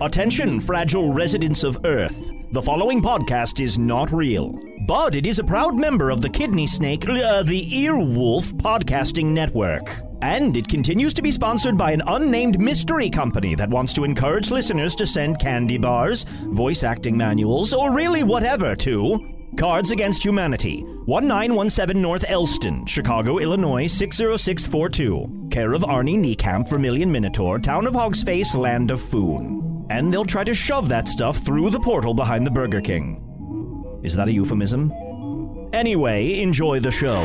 Attention, 0.00 0.58
fragile 0.58 1.12
residents 1.12 1.62
of 1.62 1.78
Earth. 1.84 2.32
The 2.50 2.60
following 2.60 3.00
podcast 3.00 3.60
is 3.60 3.78
not 3.78 4.12
real, 4.12 4.58
but 4.88 5.14
it 5.14 5.24
is 5.24 5.38
a 5.38 5.44
proud 5.44 5.78
member 5.78 6.10
of 6.10 6.20
the 6.20 6.28
Kidney 6.28 6.66
Snake, 6.66 7.08
uh, 7.08 7.44
the 7.44 7.62
Earwolf 7.62 8.52
Podcasting 8.54 9.26
Network. 9.26 9.88
And 10.20 10.56
it 10.56 10.66
continues 10.66 11.14
to 11.14 11.22
be 11.22 11.30
sponsored 11.30 11.78
by 11.78 11.92
an 11.92 12.02
unnamed 12.08 12.60
mystery 12.60 13.08
company 13.08 13.54
that 13.54 13.70
wants 13.70 13.92
to 13.92 14.02
encourage 14.02 14.50
listeners 14.50 14.96
to 14.96 15.06
send 15.06 15.38
candy 15.38 15.78
bars, 15.78 16.24
voice 16.24 16.82
acting 16.82 17.16
manuals, 17.16 17.72
or 17.72 17.92
really 17.92 18.24
whatever 18.24 18.74
to 18.74 19.18
Cards 19.56 19.92
Against 19.92 20.24
Humanity, 20.24 20.82
1917 21.06 22.02
North 22.02 22.24
Elston, 22.28 22.84
Chicago, 22.86 23.38
Illinois 23.38 23.86
60642. 23.86 25.48
Care 25.52 25.72
of 25.72 25.82
Arnie 25.82 26.18
Niekamp, 26.18 26.68
Vermilion 26.68 27.12
Minotaur, 27.12 27.60
Town 27.60 27.86
of 27.86 27.94
Hog's 27.94 28.24
Face, 28.24 28.56
Land 28.56 28.90
of 28.90 29.00
Foon. 29.00 29.63
And 29.90 30.12
they'll 30.12 30.24
try 30.24 30.44
to 30.44 30.54
shove 30.54 30.88
that 30.88 31.08
stuff 31.08 31.38
through 31.38 31.70
the 31.70 31.80
portal 31.80 32.14
behind 32.14 32.46
the 32.46 32.50
Burger 32.50 32.80
King. 32.80 33.20
Is 34.02 34.14
that 34.16 34.28
a 34.28 34.32
euphemism? 34.32 34.92
Anyway, 35.72 36.40
enjoy 36.40 36.80
the 36.80 36.90
show. 36.90 37.24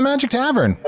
The 0.00 0.04
Magic 0.08 0.30
Tavern, 0.30 0.78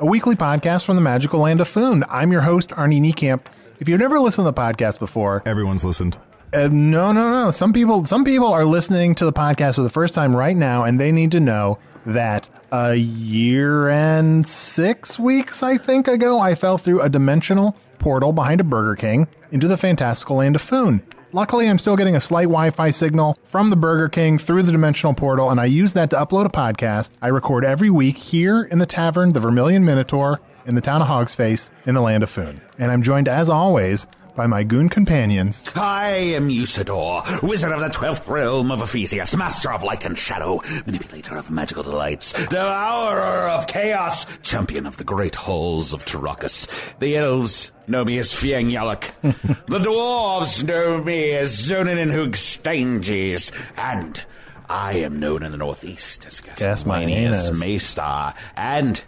a 0.00 0.06
weekly 0.06 0.34
podcast 0.34 0.84
from 0.84 0.96
the 0.96 1.02
magical 1.02 1.38
land 1.38 1.60
of 1.60 1.68
Foon. 1.68 2.02
I'm 2.10 2.32
your 2.32 2.40
host, 2.40 2.70
Arnie 2.70 3.00
Niekamp. 3.00 3.42
If 3.78 3.88
you've 3.88 4.00
never 4.00 4.18
listened 4.18 4.44
to 4.44 4.50
the 4.50 4.60
podcast 4.60 4.98
before, 4.98 5.40
Everyone's 5.46 5.84
listened. 5.84 6.18
uh, 6.52 6.68
no, 6.72 7.12
no, 7.12 7.30
no. 7.30 7.52
Some 7.52 7.72
people, 7.72 8.04
some 8.06 8.24
people 8.24 8.52
are 8.52 8.64
listening 8.64 9.14
to 9.16 9.24
the 9.24 9.32
podcast 9.32 9.76
for 9.76 9.82
the 9.82 9.90
first 9.90 10.14
time 10.16 10.34
right 10.34 10.56
now, 10.56 10.82
and 10.82 10.98
they 10.98 11.12
need 11.12 11.30
to 11.30 11.38
know 11.38 11.78
that 12.06 12.48
a 12.72 12.96
year 12.96 13.88
and 13.88 14.44
six 14.44 15.16
weeks, 15.16 15.62
I 15.62 15.78
think, 15.78 16.08
ago, 16.08 16.40
I 16.40 16.56
fell 16.56 16.76
through 16.76 17.02
a 17.02 17.08
dimensional 17.08 17.76
portal 18.00 18.32
behind 18.32 18.60
a 18.60 18.64
Burger 18.64 18.96
King 18.96 19.28
into 19.52 19.68
the 19.68 19.76
fantastical 19.76 20.38
land 20.38 20.56
of 20.56 20.62
Foon. 20.62 21.02
Luckily, 21.34 21.68
I'm 21.68 21.78
still 21.80 21.96
getting 21.96 22.14
a 22.14 22.20
slight 22.20 22.44
Wi 22.44 22.70
Fi 22.70 22.90
signal 22.90 23.36
from 23.42 23.70
the 23.70 23.74
Burger 23.74 24.08
King 24.08 24.38
through 24.38 24.62
the 24.62 24.70
dimensional 24.70 25.14
portal, 25.14 25.50
and 25.50 25.60
I 25.60 25.64
use 25.64 25.92
that 25.94 26.08
to 26.10 26.16
upload 26.16 26.46
a 26.46 26.48
podcast 26.48 27.10
I 27.20 27.26
record 27.26 27.64
every 27.64 27.90
week 27.90 28.18
here 28.18 28.62
in 28.62 28.78
the 28.78 28.86
tavern, 28.86 29.32
the 29.32 29.40
Vermilion 29.40 29.84
Minotaur, 29.84 30.40
in 30.64 30.76
the 30.76 30.80
town 30.80 31.02
of 31.02 31.08
Hogsface, 31.08 31.72
in 31.86 31.96
the 31.96 32.00
land 32.00 32.22
of 32.22 32.30
Foon. 32.30 32.60
And 32.78 32.92
I'm 32.92 33.02
joined, 33.02 33.26
as 33.26 33.50
always, 33.50 34.06
by 34.36 34.46
my 34.46 34.64
goon 34.64 34.88
companions, 34.88 35.62
I 35.76 36.08
am 36.08 36.48
Usidore, 36.48 37.42
wizard 37.42 37.72
of 37.72 37.80
the 37.80 37.88
twelfth 37.88 38.28
realm 38.28 38.72
of 38.72 38.82
Ephesius, 38.82 39.36
master 39.36 39.72
of 39.72 39.82
light 39.82 40.04
and 40.04 40.18
shadow, 40.18 40.60
manipulator 40.86 41.36
of 41.36 41.50
magical 41.50 41.82
delights, 41.82 42.32
devourer 42.32 43.48
of 43.50 43.66
chaos, 43.66 44.26
champion 44.42 44.86
of 44.86 44.96
the 44.96 45.04
great 45.04 45.36
halls 45.36 45.92
of 45.92 46.04
Tarakas. 46.04 46.68
The 46.98 47.16
elves 47.16 47.70
know 47.86 48.04
me 48.04 48.18
as 48.18 48.32
Fiang 48.32 48.70
Yalak. 48.70 49.12
the 49.66 49.78
dwarves 49.78 50.64
know 50.64 51.02
me 51.02 51.32
as 51.34 51.56
Zonin 51.56 52.00
and 52.00 52.10
Hugstanges. 52.10 53.52
And 53.76 54.22
I 54.68 54.94
am 54.94 55.20
known 55.20 55.42
in 55.42 55.52
the 55.52 55.58
northeast 55.58 56.26
as 56.26 56.40
Gasmanius. 56.40 57.50
Maystar. 57.62 58.34
And 58.56 59.02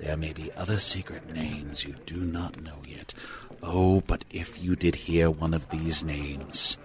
there 0.00 0.16
may 0.16 0.32
be 0.32 0.50
other 0.56 0.78
secret 0.78 1.32
names 1.32 1.84
you 1.84 1.94
do 2.06 2.16
not 2.16 2.60
know 2.60 2.82
yet. 2.88 3.14
Oh, 3.62 4.02
but 4.06 4.24
if 4.30 4.62
you 4.62 4.74
did 4.76 4.94
hear 4.94 5.30
one 5.30 5.54
of 5.54 5.68
these 5.70 6.02
names, 6.02 6.78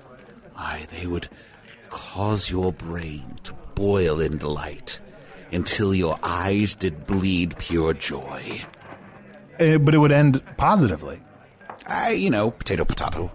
aye, 0.55 0.85
they 0.91 1.07
would 1.07 1.27
cause 1.89 2.51
your 2.51 2.71
brain 2.71 3.35
to 3.43 3.53
boil 3.75 4.19
in 4.21 4.37
delight 4.37 4.99
until 5.51 5.93
your 5.95 6.19
eyes 6.21 6.75
did 6.75 7.07
bleed 7.07 7.57
pure 7.57 7.93
joy. 7.93 8.63
uh, 9.59 9.77
but 9.79 9.93
it 9.95 9.97
would 9.97 10.11
end 10.11 10.41
positively. 10.57 11.19
I, 11.87 12.11
you 12.11 12.29
know, 12.29 12.51
potato, 12.51 12.85
potato. 12.85 13.31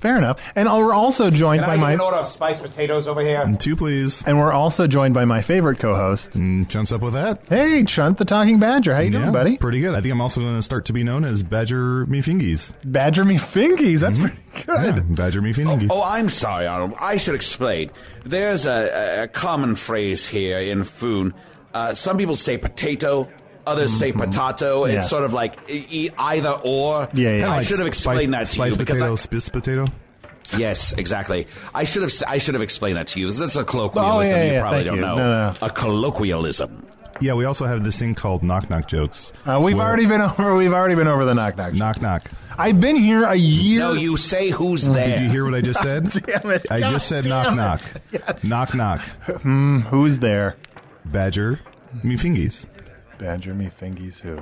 Fair 0.00 0.18
enough. 0.18 0.40
And 0.56 0.68
we're 0.68 0.92
also 0.94 1.30
joined 1.30 1.62
by 1.62 1.76
my 1.76 1.92
order 1.96 2.16
of 2.16 2.26
spiced 2.26 2.62
potatoes 2.62 3.06
over 3.06 3.20
here? 3.20 3.54
Two, 3.58 3.76
please. 3.76 4.24
and 4.26 4.38
we're 4.38 4.52
also 4.52 4.86
joined 4.86 5.14
by 5.14 5.24
my 5.24 5.42
favorite 5.42 5.78
co-host. 5.78 6.32
Mm, 6.32 6.68
Chunks 6.68 6.90
up 6.90 7.02
with 7.02 7.12
that. 7.12 7.46
Hey, 7.48 7.84
Chunt 7.84 8.18
the 8.18 8.24
Talking 8.24 8.58
Badger. 8.58 8.94
How 8.94 9.00
you 9.02 9.10
doing, 9.10 9.30
buddy? 9.32 9.58
Pretty 9.58 9.80
good. 9.80 9.94
I 9.94 10.00
think 10.00 10.12
I'm 10.12 10.20
also 10.20 10.40
going 10.40 10.56
to 10.56 10.62
start 10.62 10.86
to 10.86 10.92
be 10.92 11.04
known 11.04 11.24
as 11.24 11.42
Badger 11.42 12.06
Me 12.06 12.20
Fingies. 12.20 12.72
Badger 12.84 13.24
me 13.24 13.36
fingies. 13.36 14.00
That's 14.00 14.18
pretty 14.18 14.36
good. 14.66 14.96
Yeah, 14.96 15.02
Badger 15.10 15.42
Me 15.42 15.52
Fingies. 15.52 15.88
Oh, 15.90 16.02
I'm 16.02 16.28
sorry, 16.28 16.66
Arnold. 16.66 16.94
I 16.98 17.16
should 17.18 17.34
explain. 17.34 17.90
There's 18.24 18.66
a, 18.66 19.22
a 19.24 19.28
common 19.28 19.76
phrase 19.76 20.26
here 20.26 20.58
in 20.58 20.82
Foon. 20.84 21.34
Uh, 21.74 21.94
some 21.94 22.18
people 22.18 22.36
say 22.36 22.58
potato, 22.58 23.30
others 23.66 23.92
say 23.92 24.12
potato. 24.12 24.84
It's 24.84 25.08
sort 25.08 25.24
of 25.24 25.32
like 25.32 25.56
e- 25.68 26.10
either 26.18 26.58
or. 26.64 27.08
Yeah, 27.14 27.36
yeah. 27.38 27.46
I 27.52 27.56
like 27.58 27.66
should 27.66 27.78
have 27.78 27.86
explained 27.88 28.34
that 28.34 28.40
to 28.40 28.46
Spice 28.46 28.72
you 28.72 28.78
because 28.78 28.98
potato, 28.98 29.12
I, 29.12 29.16
spice 29.16 29.48
potato. 29.48 29.86
yes, 30.58 30.92
exactly. 30.94 31.46
I 31.74 31.84
should 31.84 32.02
have 32.02 32.10
s- 32.10 32.22
I 32.22 32.38
should 32.38 32.54
have 32.54 32.62
explained 32.62 32.96
that 32.96 33.08
to 33.08 33.20
you. 33.20 33.26
This 33.28 33.40
is 33.40 33.56
a 33.56 33.64
colloquialism. 33.64 34.16
Oh, 34.16 34.20
yeah, 34.22 34.52
you 34.54 34.60
probably 34.60 34.78
thank 34.78 34.86
don't 34.86 34.94
you. 34.96 35.00
know. 35.02 35.16
No, 35.16 35.50
no. 35.52 35.54
A 35.62 35.70
colloquialism. 35.70 36.86
Yeah, 37.20 37.34
we 37.34 37.44
also 37.44 37.66
have 37.66 37.84
this 37.84 37.98
thing 37.98 38.14
called 38.16 38.42
knock 38.42 38.68
knock 38.68 38.88
jokes. 38.88 39.32
Uh, 39.46 39.60
we've 39.62 39.76
Where- 39.76 39.86
already 39.86 40.06
been 40.06 40.20
over. 40.38 40.56
We've 40.56 40.72
already 40.72 40.94
been 40.96 41.08
over 41.08 41.24
the 41.24 41.34
knock 41.34 41.56
knock. 41.56 41.74
knock 41.74 42.02
knock. 42.02 42.30
I've 42.58 42.80
been 42.80 42.96
here 42.96 43.24
a 43.24 43.34
year. 43.34 43.80
No, 43.80 43.92
you 43.94 44.16
say 44.16 44.50
who's 44.50 44.86
there. 44.88 45.06
Did 45.08 45.20
you 45.22 45.28
hear 45.30 45.44
what 45.44 45.54
I 45.54 45.60
just 45.62 45.80
said? 45.80 46.10
Damn 46.26 46.50
it. 46.50 46.66
I 46.70 46.80
God 46.80 46.92
just 46.92 47.08
said 47.08 47.26
knock 47.26 47.52
it. 47.52 47.54
knock. 47.54 47.82
Yes. 48.10 48.44
Knock 48.44 48.74
knock. 48.74 49.00
Who's 49.42 50.18
there? 50.18 50.56
Badger 51.04 51.60
Me 52.02 52.16
Fingies. 52.16 52.66
Badger 53.22 53.54
me 53.54 53.66
fingies. 53.66 54.18
Who? 54.18 54.36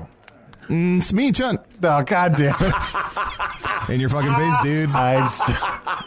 Mm, 0.71 0.99
it's 1.01 1.13
me, 1.13 1.33
Chun. 1.33 1.59
Oh 1.83 2.03
God 2.03 2.35
damn 2.35 2.55
it! 2.59 3.89
In 3.91 4.01
your 4.01 4.09
fucking 4.09 4.33
face, 4.35 4.57
dude. 4.63 4.89
I 4.91 5.27
st- 5.27 5.59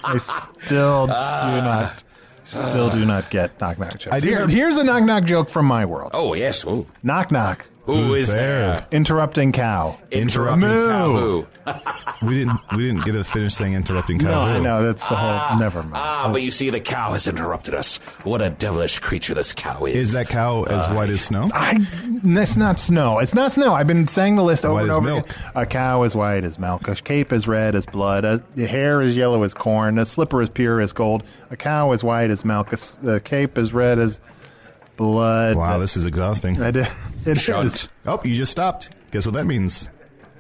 I 0.03 0.17
still 0.17 1.05
do 1.07 1.11
not 1.11 2.03
Still 2.45 2.89
do 2.89 3.05
not 3.05 3.29
get 3.29 3.61
knock 3.61 3.77
knock 3.77 3.99
joke. 3.99 4.11
I 4.11 4.19
do- 4.19 4.27
Here- 4.27 4.47
here's 4.47 4.77
a 4.77 4.83
knock 4.83 5.03
knock 5.03 5.23
joke 5.25 5.49
from 5.49 5.67
my 5.67 5.85
world. 5.85 6.11
Oh, 6.15 6.33
yes. 6.33 6.65
Ooh. 6.65 6.87
Knock 7.03 7.29
knock. 7.31 7.67
Who 7.85 8.05
Who's 8.07 8.29
is 8.29 8.33
there? 8.33 8.87
Interrupting 8.91 9.51
cow. 9.51 9.99
Interrupting 10.09 10.61
Moo. 10.69 10.87
cow 10.89 11.07
moo. 11.09 11.45
We 12.27 12.35
didn't 12.35 12.59
we 12.77 12.85
didn't 12.85 13.03
get 13.03 13.11
to 13.11 13.23
finish 13.25 13.55
saying 13.55 13.73
interrupting 13.73 14.19
No, 14.19 14.29
cow. 14.31 14.41
I 14.41 14.59
know 14.59 14.83
that's 14.83 15.05
the 15.05 15.15
whole. 15.15 15.57
Never 15.59 15.83
mind. 15.83 15.95
Ah, 15.97 16.29
but 16.31 16.41
you 16.41 16.49
see, 16.51 16.69
the 16.69 16.79
cow 16.79 17.11
has 17.11 17.27
interrupted 17.27 17.75
us. 17.75 17.97
What 18.23 18.41
a 18.41 18.49
devilish 18.51 18.99
creature 18.99 19.33
this 19.33 19.51
cow 19.53 19.83
is. 19.85 19.97
Is 19.97 20.11
that 20.13 20.29
cow 20.29 20.63
as 20.63 20.87
white 20.95 21.09
as 21.09 21.23
snow? 21.23 21.49
I, 21.53 21.75
it's 22.23 22.55
not 22.55 22.79
snow. 22.79 23.19
It's 23.19 23.35
not 23.35 23.51
snow. 23.51 23.73
I've 23.73 23.87
been 23.87 24.07
saying 24.07 24.37
the 24.37 24.43
list 24.43 24.63
over 24.63 24.75
White 24.75 24.83
and 24.83 24.91
over 24.91 25.05
milk. 25.05 25.29
again. 25.29 25.51
A 25.55 25.65
cow 25.65 26.03
is 26.03 26.15
white 26.15 26.45
as 26.45 26.57
milk. 26.57 26.87
A 26.87 26.95
cape 26.95 27.33
is 27.33 27.49
red 27.49 27.75
as 27.75 27.85
blood. 27.85 28.23
A 28.23 28.41
the 28.55 28.65
hair 28.65 29.01
is 29.01 29.17
yellow 29.17 29.43
as 29.43 29.53
corn. 29.53 29.99
A 29.99 30.05
slipper 30.05 30.41
is 30.41 30.47
pure 30.49 30.79
as 30.79 30.93
gold. 30.93 31.23
A 31.49 31.57
cow 31.57 31.91
is 31.91 32.01
white 32.01 32.29
as 32.29 32.45
milk. 32.45 32.69
A, 32.69 32.73
s- 32.73 33.03
a 33.03 33.19
cape 33.19 33.57
is 33.57 33.73
red 33.73 33.99
as 33.99 34.21
blood. 34.95 35.55
Wow, 35.57 35.77
this 35.79 35.97
is 35.97 36.05
exhausting. 36.05 36.55
It, 36.61 36.75
it 37.25 37.35
Chunt. 37.35 37.65
is. 37.65 37.87
Oh, 38.05 38.19
you 38.23 38.35
just 38.35 38.51
stopped. 38.51 38.89
Guess 39.11 39.25
what 39.25 39.33
that 39.35 39.45
means? 39.45 39.89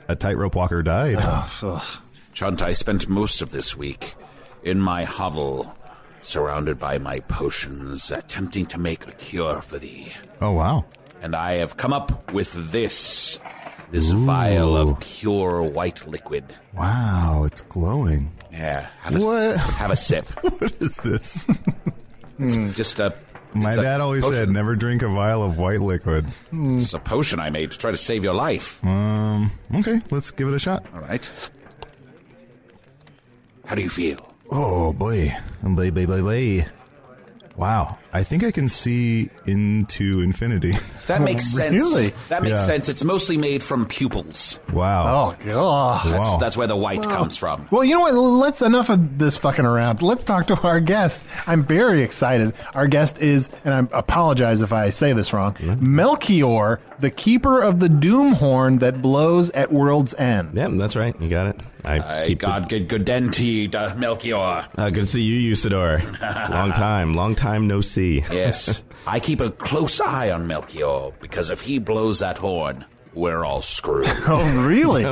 A 0.07 0.15
tightrope 0.15 0.55
walker 0.55 0.81
died. 0.83 1.15
Oh, 1.19 1.59
Ugh. 1.63 2.01
Chunt, 2.33 2.61
I 2.61 2.73
spent 2.73 3.07
most 3.07 3.41
of 3.41 3.51
this 3.51 3.75
week 3.77 4.15
in 4.63 4.79
my 4.79 5.03
hovel, 5.03 5.75
surrounded 6.21 6.79
by 6.79 6.97
my 6.97 7.19
potions, 7.21 8.09
attempting 8.11 8.65
to 8.67 8.79
make 8.79 9.07
a 9.07 9.11
cure 9.13 9.61
for 9.61 9.77
thee. 9.77 10.11
Oh 10.41 10.51
wow. 10.51 10.85
And 11.21 11.35
I 11.35 11.53
have 11.53 11.77
come 11.77 11.93
up 11.93 12.31
with 12.33 12.71
this. 12.71 13.39
This 13.91 14.09
vial 14.09 14.75
of 14.75 14.99
pure 14.99 15.61
white 15.61 16.07
liquid. 16.07 16.45
Wow, 16.73 17.43
it's 17.45 17.61
glowing. 17.61 18.33
Yeah, 18.51 18.87
have 19.01 19.15
a, 19.15 19.19
What? 19.19 19.57
have 19.57 19.91
a 19.91 19.95
sip. 19.95 20.25
What 20.41 20.81
is 20.81 20.97
this? 20.97 21.45
Just 22.75 22.99
a. 22.99 23.13
My 23.55 23.75
dad 23.75 24.01
always 24.01 24.23
potion. 24.23 24.37
said 24.37 24.49
never 24.49 24.75
drink 24.75 25.01
a 25.01 25.07
vial 25.07 25.43
of 25.43 25.57
white 25.57 25.81
liquid. 25.81 26.27
It's 26.51 26.93
a 26.93 26.99
potion 26.99 27.39
I 27.39 27.49
made 27.49 27.71
to 27.71 27.77
try 27.77 27.91
to 27.91 27.97
save 27.97 28.23
your 28.23 28.33
life. 28.33 28.83
Um, 28.83 29.51
okay, 29.75 30.01
let's 30.09 30.31
give 30.31 30.47
it 30.47 30.53
a 30.53 30.59
shot. 30.59 30.85
All 30.93 31.01
right. 31.01 31.29
How 33.65 33.75
do 33.75 33.81
you 33.81 33.89
feel? 33.89 34.33
Oh 34.49 34.93
boy, 34.93 35.35
boy, 35.61 35.91
boy, 35.91 36.05
boy, 36.05 36.21
boy. 36.21 36.65
Wow, 37.55 37.99
I 38.11 38.23
think 38.23 38.43
I 38.43 38.49
can 38.51 38.67
see 38.67 39.29
into 39.45 40.21
infinity. 40.21 40.73
That 41.07 41.21
makes 41.21 41.45
sense. 41.53 41.73
really? 41.75 42.13
That 42.29 42.43
makes 42.43 42.59
Yeah. 42.59 42.65
sense. 42.65 42.87
It's 42.87 43.03
mostly 43.03 43.35
made 43.35 43.61
from 43.61 43.85
pupils. 43.85 44.57
Wow. 44.71 45.35
Oh 45.35 45.45
god. 45.45 46.05
That's, 46.05 46.17
Wow. 46.27 46.37
that's 46.37 46.55
where 46.55 46.65
the 46.67 46.77
white 46.77 47.03
comes 47.03 47.35
from. 47.35 47.67
Well, 47.71 47.83
you 47.83 47.93
know 47.95 47.99
what? 48.01 48.13
Let's 48.13 48.61
enough 48.61 48.89
of 48.89 49.19
this 49.19 49.35
fucking 49.35 49.65
around. 49.65 50.01
Let's 50.01 50.23
talk 50.23 50.47
to 50.47 50.55
our 50.61 50.79
guest. 50.79 51.21
I'm 51.45 51.65
very 51.65 52.01
excited. 52.01 52.53
Our 52.73 52.87
guest 52.87 53.21
is, 53.21 53.49
and 53.65 53.73
I 53.73 53.97
apologize 53.99 54.61
if 54.61 54.71
I 54.71 54.91
say 54.91 55.11
this 55.11 55.33
wrong, 55.33 55.57
Melchior, 55.81 56.79
the 56.99 57.11
keeper 57.11 57.61
of 57.61 57.81
the 57.81 57.89
doom 57.89 58.31
horn 58.35 58.77
that 58.77 59.01
blows 59.01 59.49
at 59.51 59.71
world's 59.73 60.13
end. 60.13 60.53
Yeah, 60.53 60.69
that's 60.71 60.95
right. 60.95 61.19
You 61.21 61.27
got 61.29 61.47
it. 61.47 61.59
I 61.85 62.21
I 62.21 62.27
keep 62.27 62.39
the- 62.41 62.65
good 62.69 62.87
good 62.87 63.05
denti, 63.05 63.73
uh, 63.75 63.93
Melchior. 63.95 64.65
Uh, 64.77 64.89
good 64.89 65.01
to 65.03 65.05
see 65.07 65.21
you, 65.23 65.51
Usidore. 65.53 66.01
long 66.49 66.71
time, 66.73 67.13
long 67.13 67.35
time 67.35 67.67
no 67.67 67.81
see. 67.81 68.23
Yes, 68.31 68.83
I 69.07 69.19
keep 69.19 69.41
a 69.41 69.51
close 69.51 69.99
eye 69.99 70.31
on 70.31 70.47
Melchior 70.47 71.11
because 71.19 71.49
if 71.49 71.61
he 71.61 71.79
blows 71.79 72.19
that 72.19 72.37
horn, 72.37 72.85
we're 73.13 73.43
all 73.43 73.61
screwed. 73.61 74.07
Oh, 74.27 74.65
really? 74.67 75.03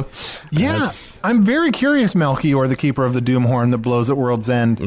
yeah. 0.51 0.71
That's- 0.73 1.19
I'm 1.23 1.43
very 1.43 1.71
curious, 1.71 2.15
Melchior, 2.15 2.67
the 2.67 2.75
keeper 2.75 3.03
of 3.05 3.13
the 3.13 3.21
doom 3.21 3.43
horn 3.43 3.71
that 3.71 3.77
blows 3.79 4.09
at 4.09 4.17
world's 4.17 4.49
end. 4.49 4.79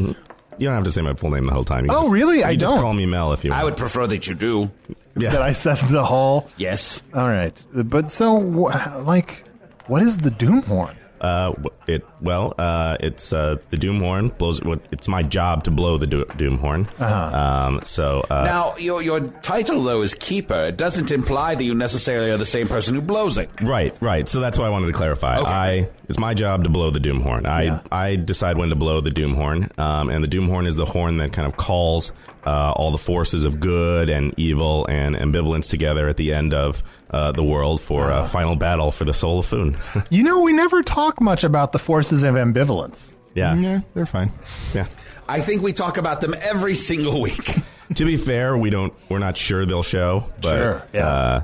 You 0.57 0.67
don't 0.69 0.75
have 0.75 0.85
to 0.85 0.93
say 0.93 1.03
my 1.03 1.15
full 1.15 1.31
name 1.31 1.45
the 1.45 1.53
whole 1.53 1.65
time. 1.65 1.85
You 1.85 1.91
Oh, 1.93 2.03
just- 2.03 2.13
really? 2.13 2.39
You 2.39 2.45
I 2.45 2.57
just 2.57 2.73
don't. 2.73 2.81
call 2.81 2.95
me 2.95 3.07
Mel 3.07 3.33
if 3.33 3.45
you 3.45 3.51
want. 3.51 3.61
I 3.61 3.65
would 3.65 3.77
prefer 3.77 4.07
that 4.07 4.27
you 4.27 4.35
do. 4.35 4.71
yeah. 5.17 5.31
That 5.31 5.43
I 5.43 5.53
said 5.53 5.77
the 5.91 6.05
whole. 6.05 6.49
Yes. 6.57 7.03
All 7.15 7.29
right. 7.29 7.65
But 7.75 8.11
so, 8.11 8.41
wh- 8.41 9.07
like, 9.07 9.45
what 9.87 10.03
is 10.03 10.19
the 10.19 10.31
doom 10.31 10.63
horn? 10.63 10.97
Uh, 11.25 11.55
it 11.87 12.07
well, 12.21 12.53
uh, 12.59 12.97
it's 13.01 13.33
uh, 13.33 13.57
the 13.71 13.79
doom 13.79 14.01
horn 14.01 14.29
blows. 14.29 14.61
It's 14.93 15.09
my 15.09 15.23
job 15.23 15.65
to 15.65 15.71
blow 15.71 15.97
the 15.97 16.07
do- 16.07 16.27
doom 16.37 16.59
horn. 16.59 16.87
Uh-huh. 16.99 17.37
Um, 17.39 17.81
so 17.85 18.25
uh, 18.29 18.45
Now, 18.45 18.77
your 18.77 19.01
your 19.03 19.21
title 19.41 19.83
though 19.83 20.03
is 20.03 20.15
keeper. 20.15 20.67
It 20.67 20.77
doesn't 20.77 21.11
imply 21.13 21.55
that 21.55 21.65
you 21.65 21.75
necessarily 21.75 22.31
are 22.31 22.37
the 22.37 22.45
same 22.47 22.69
person 22.69 22.95
who 22.95 23.01
blows 23.01 23.39
it. 23.39 23.49
Right, 23.63 23.97
right. 24.01 24.29
So 24.29 24.41
that's 24.41 24.59
why 24.59 24.67
I 24.67 24.69
wanted 24.69 24.87
to 24.89 24.93
clarify. 24.93 25.39
Okay. 25.39 25.51
I 25.51 25.89
it's 26.09 26.19
my 26.19 26.35
job 26.35 26.65
to 26.65 26.71
blow 26.71 26.91
the 26.91 27.01
doom 27.01 27.21
horn. 27.21 27.47
I 27.47 27.63
Yeah. 27.63 27.81
I 27.91 28.17
decide 28.17 28.59
when 28.59 28.69
to 28.69 28.77
blow 28.77 29.01
the 29.01 29.11
doom 29.11 29.35
horn, 29.35 29.71
um, 29.79 30.11
and 30.11 30.23
the 30.23 30.29
doom 30.29 30.49
horn 30.49 30.67
is 30.67 30.77
the 30.77 30.85
horn 30.85 31.17
that 31.19 31.33
kind 31.33 31.47
of 31.47 31.57
calls 31.57 32.13
uh, 32.47 32.73
all 32.77 32.91
the 32.91 32.99
forces 32.99 33.45
of 33.45 33.61
good 33.61 34.09
and 34.09 34.35
evil 34.37 34.87
and 34.87 35.17
ambivalence 35.17 35.69
together 35.71 36.09
at 36.09 36.17
the 36.17 36.33
end 36.33 36.53
of 36.55 36.83
uh, 37.11 37.33
the 37.33 37.43
world 37.45 37.81
for 37.81 38.11
a 38.11 38.25
final 38.29 38.57
battle 38.57 38.91
for 38.91 39.05
the 39.05 39.15
soul 39.15 39.39
of 39.39 39.47
Foon. 39.47 39.77
You 40.11 40.23
know, 40.23 40.43
we 40.43 40.53
never 40.53 40.83
talk 40.83 41.21
much 41.21 41.45
about 41.45 41.73
the 41.73 41.79
forces 41.79 42.23
of 42.23 42.35
ambivalence. 42.35 43.15
yeah, 43.35 43.55
Yeah, 43.57 43.81
they're 43.95 44.07
fine. 44.07 44.33
yeah. 44.75 44.87
I 45.29 45.41
think 45.41 45.63
we 45.63 45.73
talk 45.73 45.97
about 45.97 46.21
them 46.21 46.35
every 46.43 46.75
single 46.75 47.21
week. 47.21 47.57
To 47.97 48.07
be 48.07 48.17
fair, 48.17 48.57
we 48.57 48.71
don't. 48.71 48.95
We're 49.11 49.19
not 49.19 49.37
sure 49.37 49.67
they'll 49.67 49.83
show. 49.83 50.25
But, 50.41 50.51
Sure, 50.51 50.87
yeah. 50.95 51.07
Uh, 51.07 51.43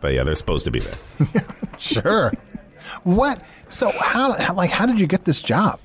but 0.00 0.12
yeah, 0.14 0.22
they're 0.22 0.36
supposed 0.36 0.64
to 0.66 0.70
be 0.70 0.78
there. 0.78 0.94
Sure. 1.78 2.32
what? 3.02 3.42
So, 3.68 3.90
how, 3.98 4.32
how, 4.34 4.54
like, 4.54 4.70
how 4.70 4.86
did 4.86 5.00
you 5.00 5.08
get 5.08 5.24
this 5.24 5.42
job? 5.42 5.80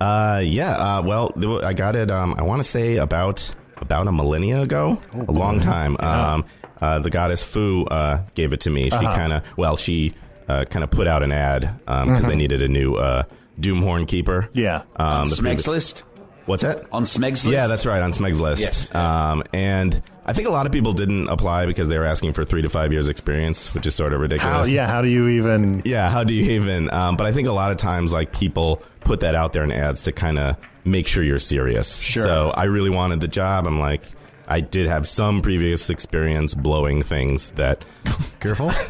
Uh, 0.00 0.40
yeah. 0.44 0.70
Uh, 0.76 1.02
well, 1.02 1.64
I 1.64 1.72
got 1.74 1.96
it. 1.96 2.10
Um, 2.12 2.34
I 2.38 2.42
want 2.42 2.62
to 2.62 2.68
say 2.68 2.96
about 2.98 3.52
about 3.80 4.06
a 4.06 4.12
millennia 4.12 4.60
ago, 4.62 5.00
a 5.14 5.32
long 5.32 5.60
time. 5.60 5.96
Um, 6.00 6.44
uh, 6.80 6.98
the 7.00 7.10
goddess 7.10 7.42
Fu 7.44 7.84
uh, 7.86 8.22
gave 8.34 8.52
it 8.52 8.60
to 8.62 8.70
me. 8.70 8.84
She 8.84 8.90
kind 9.04 9.32
of 9.32 9.44
well, 9.58 9.76
she 9.76 10.14
uh, 10.48 10.64
kind 10.64 10.82
of 10.82 10.90
put 10.90 11.06
out 11.06 11.22
an 11.22 11.32
ad 11.32 11.78
because 11.86 12.26
they 12.26 12.36
needed 12.36 12.62
a 12.62 12.68
new 12.68 12.94
uh, 12.94 13.24
Doomhorn 13.60 14.06
keeper. 14.08 14.48
Yeah. 14.52 14.82
Um, 14.96 15.28
the 15.28 15.34
Smeg's 15.36 15.40
previous- 15.42 15.66
list. 15.68 16.04
What's 16.46 16.64
that? 16.64 16.84
On 16.90 17.04
Smeg's 17.04 17.44
list. 17.44 17.54
Yeah, 17.54 17.68
that's 17.68 17.86
right 17.86 18.02
on 18.02 18.10
Smeg's 18.10 18.40
list. 18.40 18.62
Yes. 18.62 18.92
Um, 18.92 19.44
and 19.52 20.02
I 20.26 20.32
think 20.32 20.48
a 20.48 20.50
lot 20.50 20.66
of 20.66 20.72
people 20.72 20.94
didn't 20.94 21.28
apply 21.28 21.66
because 21.66 21.88
they 21.88 21.96
were 21.96 22.06
asking 22.06 22.32
for 22.32 22.44
three 22.44 22.62
to 22.62 22.68
five 22.68 22.92
years 22.92 23.06
experience, 23.08 23.72
which 23.72 23.86
is 23.86 23.94
sort 23.94 24.12
of 24.12 24.18
How, 24.18 24.22
ridiculous. 24.22 24.68
yeah, 24.68 24.88
how 24.88 25.00
do 25.00 25.08
you 25.08 25.28
even. 25.28 25.82
Yeah, 25.84 26.08
how 26.10 26.24
do 26.24 26.34
you 26.34 26.50
even? 26.52 26.92
Um, 26.92 27.16
but 27.16 27.26
I 27.26 27.32
think 27.32 27.46
a 27.46 27.52
lot 27.52 27.70
of 27.70 27.76
times, 27.76 28.12
like 28.12 28.32
people 28.32 28.82
put 29.00 29.20
that 29.20 29.36
out 29.36 29.52
there 29.52 29.62
in 29.62 29.70
ads 29.70 30.02
to 30.04 30.12
kind 30.12 30.38
of 30.40 30.56
make 30.84 31.06
sure 31.06 31.22
you're 31.22 31.38
serious. 31.38 32.00
Sure. 32.00 32.24
So 32.24 32.50
I 32.50 32.64
really 32.64 32.90
wanted 32.90 33.20
the 33.20 33.28
job. 33.28 33.66
I'm 33.66 33.80
like, 33.80 34.02
I 34.46 34.60
did 34.60 34.86
have 34.86 35.08
some 35.08 35.42
previous 35.42 35.90
experience 35.90 36.54
blowing 36.54 37.02
things 37.02 37.50
that. 37.50 37.84
Careful. 38.40 38.72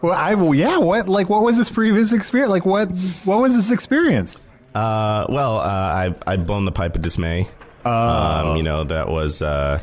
Well, 0.00 0.12
I, 0.12 0.34
well, 0.34 0.54
yeah, 0.54 0.78
what, 0.78 1.08
like, 1.08 1.28
what 1.30 1.42
was 1.42 1.56
this 1.56 1.70
previous 1.70 2.12
experience? 2.12 2.50
Like, 2.50 2.66
what, 2.66 2.90
what 3.24 3.40
was 3.40 3.54
this 3.54 3.70
experience? 3.70 4.42
Uh, 4.74 5.26
well, 5.28 5.58
uh, 5.58 5.92
I've 5.94 6.22
I'd 6.26 6.46
blown 6.46 6.64
the 6.64 6.72
pipe 6.72 6.96
of 6.96 7.02
dismay. 7.02 7.48
Oh. 7.84 8.50
Um, 8.50 8.56
you 8.56 8.62
know 8.62 8.84
that 8.84 9.08
was. 9.08 9.40
Uh, 9.40 9.80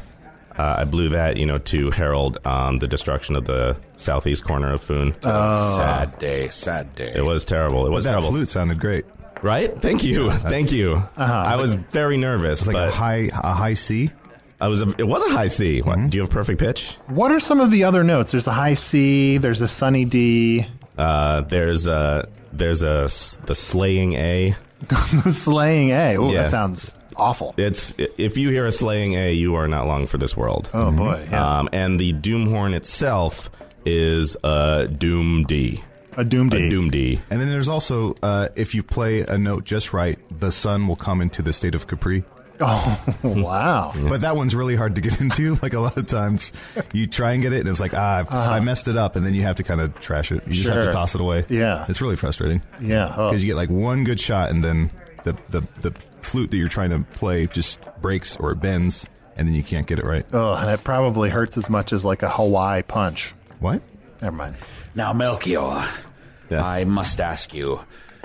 uh, 0.58 0.76
I 0.80 0.84
blew 0.84 1.10
that, 1.10 1.38
you 1.38 1.46
know, 1.46 1.60
to 1.60 1.92
herald 1.92 2.40
um, 2.46 2.78
the 2.78 2.88
destruction 2.88 3.36
of 3.36 3.46
the 3.46 3.78
southeast 3.98 4.44
corner 4.44 4.74
of 4.74 4.82
Foon. 4.82 5.16
Oh. 5.24 5.78
Sad 5.78 6.20
day. 6.20 6.50
Sad 6.50 6.94
day. 6.94 7.14
It 7.16 7.22
was 7.22 7.46
terrible. 7.46 7.88
It 7.88 7.90
was 7.90 8.04
that 8.04 8.12
terrible. 8.12 8.32
flute 8.32 8.50
sounded 8.50 8.80
great. 8.80 9.06
Right? 9.42 9.76
Thank 9.82 10.04
you. 10.04 10.30
Thank 10.32 10.72
you. 10.72 10.94
Uh-huh. 11.18 11.24
I 11.34 11.56
was 11.56 11.74
very 11.74 12.18
nervous, 12.18 12.60
It's 12.62 12.68
like 12.68 12.76
but 12.76 12.90
a 12.90 12.92
high 12.92 13.30
a 13.34 13.54
high 13.54 13.74
C. 13.74 14.12
I 14.60 14.68
was. 14.68 14.82
A, 14.82 14.90
it 15.00 15.08
was 15.08 15.24
a 15.24 15.30
high 15.34 15.48
C. 15.48 15.82
What, 15.82 16.10
Do 16.12 16.18
you 16.18 16.22
have 16.22 16.30
perfect 16.30 16.60
pitch? 16.60 16.98
What 17.08 17.32
are 17.32 17.40
some 17.40 17.60
of 17.60 17.72
the 17.72 17.84
other 17.84 18.04
notes? 18.04 18.30
There's 18.32 18.46
a 18.48 18.52
high 18.54 18.76
C, 18.76 19.38
there's 19.40 19.62
a 19.62 19.68
sunny 19.68 20.06
D, 20.06 20.68
Uh, 20.98 21.42
there's 21.42 21.88
a 21.88 22.28
there's 22.54 22.84
a 22.84 23.06
s- 23.06 23.40
the 23.46 23.56
slaying 23.56 24.14
A. 24.14 24.56
slaying 25.32 25.90
A. 25.90 26.18
Oh, 26.18 26.32
Yeah. 26.32 26.44
that 26.44 26.52
sounds 26.52 26.98
awful. 27.16 27.56
It's 27.58 27.94
if 27.98 28.38
you 28.38 28.50
hear 28.50 28.66
a 28.68 28.72
slaying 28.72 29.14
A, 29.16 29.32
you 29.34 29.56
are 29.56 29.68
not 29.68 29.88
long 29.88 30.06
for 30.06 30.18
this 30.20 30.38
world. 30.38 30.70
Oh, 30.74 30.92
boy. 30.92 31.26
Yeah. 31.32 31.60
Um, 31.60 31.70
and 31.74 32.00
the 32.00 32.14
doom 32.14 32.48
horn 32.48 32.74
itself 32.76 33.50
is 33.86 34.38
a 34.44 34.88
Doom 34.88 35.44
D. 35.46 35.82
a 36.18 36.24
Doom 36.26 36.50
D. 36.50 36.58
A 36.68 36.70
Doom 36.70 36.90
D. 36.90 37.20
And 37.30 37.40
then 37.40 37.50
there's 37.50 37.68
also 37.70 38.16
uh, 38.22 38.50
if 38.56 38.76
you 38.76 38.84
play 38.84 39.22
a 39.22 39.38
note 39.38 39.64
just 39.64 39.94
right, 39.94 40.18
the 40.40 40.52
sun 40.52 40.88
will 40.88 40.96
come 40.96 41.22
into 41.22 41.42
the 41.42 41.54
state 41.54 41.76
of 41.76 41.88
Capri. 41.88 42.24
Oh, 42.64 43.02
wow. 43.24 43.92
But 44.04 44.22
that 44.22 44.36
one's 44.36 44.54
really 44.54 44.76
hard 44.76 44.94
to 44.94 45.02
get 45.02 45.20
into. 45.22 45.56
Like 45.64 45.74
a 45.74 45.80
lot 45.80 45.98
of 45.98 46.06
times, 46.08 46.52
you 46.94 47.08
try 47.08 47.32
and 47.32 47.42
get 47.42 47.54
it, 47.54 47.62
and 47.62 47.68
it's 47.70 47.80
like, 47.80 47.96
ah, 47.96 48.24
I 48.30 48.60
messed 48.60 48.88
it 48.88 48.98
up, 48.98 49.16
and 49.16 49.26
then 49.26 49.34
you 49.34 49.42
have 49.42 49.56
to 49.56 49.64
kind 49.64 49.82
of 49.82 50.00
trash 50.00 50.32
it. 50.32 50.46
You 50.46 50.54
just 50.54 50.70
have 50.70 50.86
to 50.86 50.92
toss 50.92 51.16
it 51.16 51.22
away. 51.22 51.44
Yeah. 51.50 51.88
it's 51.90 52.02
really 52.02 52.18
frustrating. 52.18 52.62
Yeah. 52.80 53.12
Oh. 53.18 53.30
because 53.30 53.44
you 53.44 53.50
get 53.50 53.56
like 53.56 53.72
one 53.72 54.04
good 54.04 54.20
shot, 54.20 54.52
and 54.52 54.64
then 54.64 54.92
the, 55.24 55.36
the 55.50 55.62
the 55.80 55.92
flute 56.22 56.52
that 56.52 56.58
you're 56.58 56.68
trying 56.68 56.92
to 56.92 57.00
play 57.18 57.48
just 57.48 57.80
breaks 58.00 58.38
or 58.38 58.52
it 58.52 58.58
bends, 58.58 59.10
and 59.36 59.48
then 59.48 59.56
you 59.56 59.64
can't 59.64 59.88
get 59.88 59.98
it 59.98 60.06
right. 60.06 60.26
Oh, 60.32 60.54
and 60.56 60.70
it 60.70 60.84
probably 60.84 61.32
hurts 61.32 61.58
as 61.58 61.68
much 61.68 61.92
as 61.92 62.06
like 62.06 62.22
a 62.22 62.30
Hawaii 62.30 62.84
punch. 62.84 63.34
What? 63.60 63.82
Never 64.22 64.36
mind. 64.36 64.56
Now, 64.96 65.14
Melchior, 65.14 65.84
Yeah. 66.50 66.64
I 66.66 66.84
must 66.86 67.20
ask 67.22 67.54
you: 67.54 67.82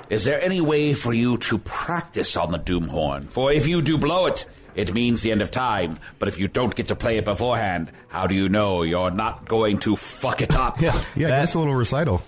Is 0.09 0.25
there 0.25 0.41
any 0.41 0.61
way 0.61 0.93
for 0.93 1.13
you 1.13 1.37
to 1.37 1.57
practice 1.59 2.37
on 2.37 2.51
the 2.51 2.57
doom 2.57 2.87
horn? 2.89 3.21
For 3.23 3.51
if 3.51 3.67
you 3.67 3.81
do 3.81 3.97
blow 3.97 4.27
it, 4.27 4.45
It 4.75 4.93
means 4.93 5.23
the 5.23 5.31
end 5.31 5.41
of 5.41 5.49
time, 5.49 5.97
but 6.19 6.27
if 6.27 6.37
you 6.37 6.47
don't 6.47 6.75
get 6.75 6.89
to 6.89 6.95
play 6.95 7.17
it 7.17 7.25
beforehand, 7.25 7.91
how 8.09 8.27
do 8.27 8.35
you 8.35 8.47
know 8.47 8.83
you're 8.83 9.09
not 9.09 9.47
going 9.49 9.79
to 9.79 9.95
fuck 9.95 10.39
it 10.43 10.53
up? 10.53 10.79
Yeah, 10.81 10.93
yeah, 11.15 11.29
that's 11.29 11.55
a 11.55 11.59
little 11.59 11.73
recital. 11.73 12.21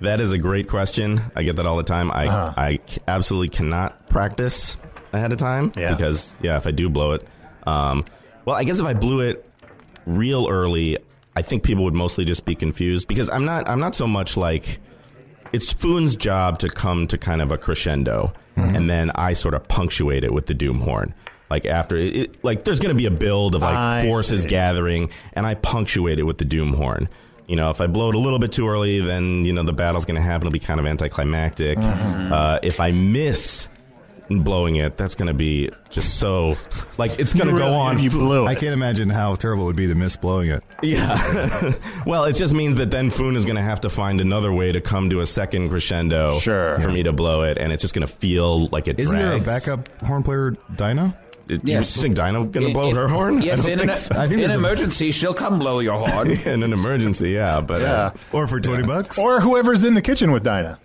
That 0.00 0.20
is 0.20 0.32
a 0.32 0.38
great 0.38 0.66
question. 0.68 1.20
I 1.36 1.44
get 1.44 1.54
that 1.56 1.66
all 1.66 1.76
the 1.76 1.84
time. 1.84 2.10
I 2.10 2.26
Uh-huh. 2.26 2.54
I 2.56 2.80
c- 2.84 2.98
absolutely 3.06 3.50
cannot 3.50 4.08
practice 4.08 4.76
ahead 5.12 5.30
of 5.30 5.38
time 5.38 5.70
Yeah. 5.76 5.94
because 5.94 6.34
yeah, 6.42 6.56
if 6.56 6.66
I 6.66 6.72
do 6.72 6.88
blow 6.90 7.12
it, 7.12 7.22
um, 7.68 8.04
well, 8.44 8.56
I 8.56 8.64
guess 8.64 8.80
if 8.80 8.86
I 8.86 8.94
blew 8.94 9.20
it 9.20 9.48
real 10.04 10.48
early, 10.50 10.98
I 11.34 11.42
think 11.42 11.62
people 11.62 11.84
would 11.84 11.94
mostly 11.94 12.24
just 12.24 12.44
be 12.44 12.54
confused 12.54 13.08
because 13.08 13.30
I'm 13.30 13.44
not 13.44 13.68
I'm 13.68 13.80
not 13.80 13.94
so 13.94 14.06
much 14.06 14.36
like 14.36 14.80
it's 15.52 15.72
Foon's 15.72 16.16
job 16.16 16.58
to 16.60 16.68
come 16.68 17.06
to 17.08 17.18
kind 17.18 17.40
of 17.42 17.52
a 17.52 17.58
crescendo, 17.58 18.32
Mm-hmm. 18.56 18.76
and 18.76 18.90
then 18.90 19.10
I 19.14 19.32
sort 19.32 19.54
of 19.54 19.66
punctuate 19.66 20.24
it 20.24 20.32
with 20.34 20.44
the 20.44 20.52
doom 20.52 20.80
horn. 20.80 21.14
Like 21.48 21.64
after 21.64 21.96
it, 21.96 22.14
it 22.16 22.44
like 22.44 22.64
there's 22.64 22.80
going 22.80 22.94
to 22.94 22.98
be 22.98 23.06
a 23.06 23.10
build 23.10 23.54
of 23.54 23.62
like 23.62 23.74
I 23.74 24.02
forces 24.02 24.42
see. 24.42 24.48
gathering, 24.50 25.08
and 25.32 25.46
I 25.46 25.54
punctuate 25.54 26.18
it 26.18 26.24
with 26.24 26.36
the 26.36 26.44
doom 26.44 26.74
horn. 26.74 27.08
You 27.46 27.56
know, 27.56 27.70
if 27.70 27.80
I 27.80 27.86
blow 27.86 28.10
it 28.10 28.14
a 28.14 28.18
little 28.18 28.38
bit 28.38 28.52
too 28.52 28.68
early, 28.68 29.00
then 29.00 29.46
you 29.46 29.54
know 29.54 29.62
the 29.62 29.72
battle's 29.72 30.04
going 30.04 30.16
to 30.16 30.22
happen. 30.22 30.46
It'll 30.46 30.52
be 30.52 30.58
kind 30.58 30.78
of 30.80 30.84
anticlimactic. 30.86 31.78
Mm-hmm. 31.78 32.30
Uh, 32.32 32.58
if 32.62 32.78
I 32.78 32.90
miss 32.90 33.68
blowing 34.40 34.76
it, 34.76 34.96
that's 34.96 35.14
going 35.14 35.28
to 35.28 35.34
be 35.34 35.70
just 35.90 36.18
so 36.18 36.56
like 36.98 37.18
it's 37.18 37.34
going 37.34 37.48
to 37.54 37.58
go 37.60 37.68
on. 37.74 37.98
you 37.98 38.10
blew 38.10 38.46
I 38.46 38.54
can't 38.54 38.72
imagine 38.72 39.10
how 39.10 39.34
terrible 39.34 39.64
it 39.64 39.66
would 39.66 39.76
be 39.76 39.86
to 39.88 39.94
miss 39.94 40.16
blowing 40.16 40.50
it. 40.50 40.62
Yeah. 40.82 41.72
well, 42.06 42.24
it 42.24 42.32
just 42.34 42.54
means 42.54 42.76
that 42.76 42.90
then 42.90 43.10
Foon 43.10 43.36
is 43.36 43.44
going 43.44 43.56
to 43.56 43.62
have 43.62 43.80
to 43.82 43.90
find 43.90 44.20
another 44.20 44.52
way 44.52 44.72
to 44.72 44.80
come 44.80 45.10
to 45.10 45.20
a 45.20 45.26
second 45.26 45.68
crescendo 45.68 46.38
Sure. 46.38 46.78
for 46.80 46.90
me 46.90 47.02
to 47.02 47.12
blow 47.12 47.42
it, 47.42 47.58
and 47.58 47.72
it's 47.72 47.82
just 47.82 47.94
going 47.94 48.06
to 48.06 48.12
feel 48.12 48.66
like 48.68 48.88
it 48.88 48.98
Isn't 48.98 49.16
there 49.16 49.32
a 49.34 49.40
backup 49.40 49.88
horn 50.02 50.22
player, 50.22 50.54
Dinah? 50.74 51.16
Yes. 51.64 51.96
You 51.96 52.02
think 52.02 52.14
Dinah 52.14 52.46
going 52.46 52.68
to 52.68 52.72
blow 52.72 52.90
In- 52.90 52.96
her 52.96 53.08
horn? 53.08 53.42
Yes, 53.42 53.66
in 53.66 53.80
an, 53.80 53.94
so. 53.94 54.14
I 54.16 54.28
think 54.28 54.40
in 54.40 54.48
there's 54.48 54.52
a- 54.54 54.58
emergency, 54.58 55.10
she'll 55.10 55.34
come 55.34 55.58
blow 55.58 55.80
your 55.80 55.98
horn. 55.98 56.30
in 56.46 56.62
an 56.62 56.72
emergency, 56.72 57.30
yeah. 57.30 57.60
But 57.60 57.82
uh, 57.82 58.10
Or 58.32 58.46
for 58.46 58.60
20 58.60 58.84
bucks? 58.86 59.18
Or 59.18 59.40
whoever's 59.40 59.84
in 59.84 59.94
the 59.94 60.00
kitchen 60.02 60.32
with 60.32 60.44
Dinah. 60.44 60.78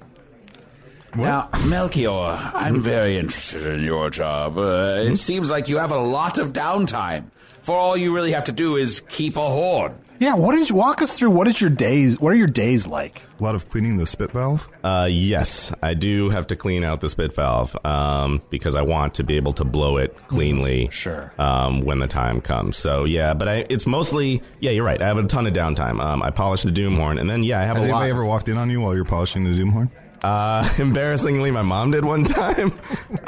Now, 1.24 1.50
Melchior, 1.68 2.10
I'm 2.54 2.82
very 2.82 3.18
interested 3.18 3.66
in 3.66 3.84
your 3.84 4.10
job. 4.10 4.58
Uh, 4.58 5.04
it 5.06 5.16
seems 5.18 5.50
like 5.50 5.68
you 5.70 5.78
have 5.78 5.92
a 5.92 5.98
lot 6.00 6.38
of 6.38 6.54
downtime. 6.54 7.32
For 7.62 7.76
all 7.76 7.98
you 7.98 8.16
really 8.16 8.32
have 8.32 8.46
to 8.46 8.52
do 8.54 8.78
is 8.78 9.02
keep 9.02 9.36
a 9.36 9.42
horn. 9.50 9.98
Yeah, 10.20 10.34
what 10.34 10.54
did 10.56 10.68
you 10.68 10.76
walk 10.76 11.04
us 11.04 11.16
through? 11.20 11.30
What 11.30 11.48
is 11.48 11.62
your 11.62 11.70
days? 11.70 12.20
What 12.20 12.32
are 12.34 12.36
your 12.36 12.48
days 12.48 12.88
like? 12.88 13.22
a 13.40 13.44
lot 13.44 13.54
of 13.54 13.70
cleaning 13.70 13.98
the 13.98 14.08
spit 14.08 14.32
valve. 14.32 14.68
uh, 14.84 15.08
yes, 15.12 15.72
I 15.84 15.94
do 15.94 16.30
have 16.30 16.48
to 16.48 16.56
clean 16.56 16.84
out 16.84 17.02
the 17.02 17.10
spit 17.10 17.34
valve 17.34 17.78
um, 17.86 18.42
because 18.50 18.76
I 18.76 18.82
want 18.82 19.14
to 19.16 19.24
be 19.24 19.36
able 19.36 19.54
to 19.54 19.64
blow 19.64 19.98
it 19.98 20.16
cleanly. 20.28 20.90
Sure. 20.92 21.32
Um, 21.38 21.82
when 21.82 22.00
the 22.00 22.08
time 22.08 22.42
comes. 22.42 22.78
So 22.78 23.04
yeah, 23.04 23.36
but 23.36 23.48
I, 23.48 23.66
it's 23.70 23.86
mostly 23.86 24.42
yeah. 24.60 24.72
You're 24.72 24.86
right. 24.86 25.00
I 25.00 25.06
have 25.06 25.18
a 25.20 25.28
ton 25.28 25.46
of 25.46 25.54
downtime. 25.54 26.02
Um, 26.02 26.24
I 26.24 26.32
polish 26.32 26.64
the 26.64 26.72
doom 26.72 26.96
horn, 26.96 27.20
and 27.20 27.30
then 27.30 27.44
yeah, 27.44 27.60
I 27.60 27.66
have 27.66 27.78
Has 27.78 27.86
a 27.86 27.90
lot. 27.92 27.98
anybody 27.98 28.10
ever 28.12 28.26
walked 28.26 28.50
in 28.50 28.58
on 28.58 28.72
you 28.72 28.82
while 28.82 28.96
you're 28.96 29.06
polishing 29.06 29.44
the 29.44 29.54
doom 29.54 29.70
horn? 29.72 29.92
Uh, 30.28 30.68
embarrassingly, 30.78 31.52
my 31.52 31.62
mom 31.62 31.92
did 31.92 32.04
one 32.04 32.24
time, 32.42 32.74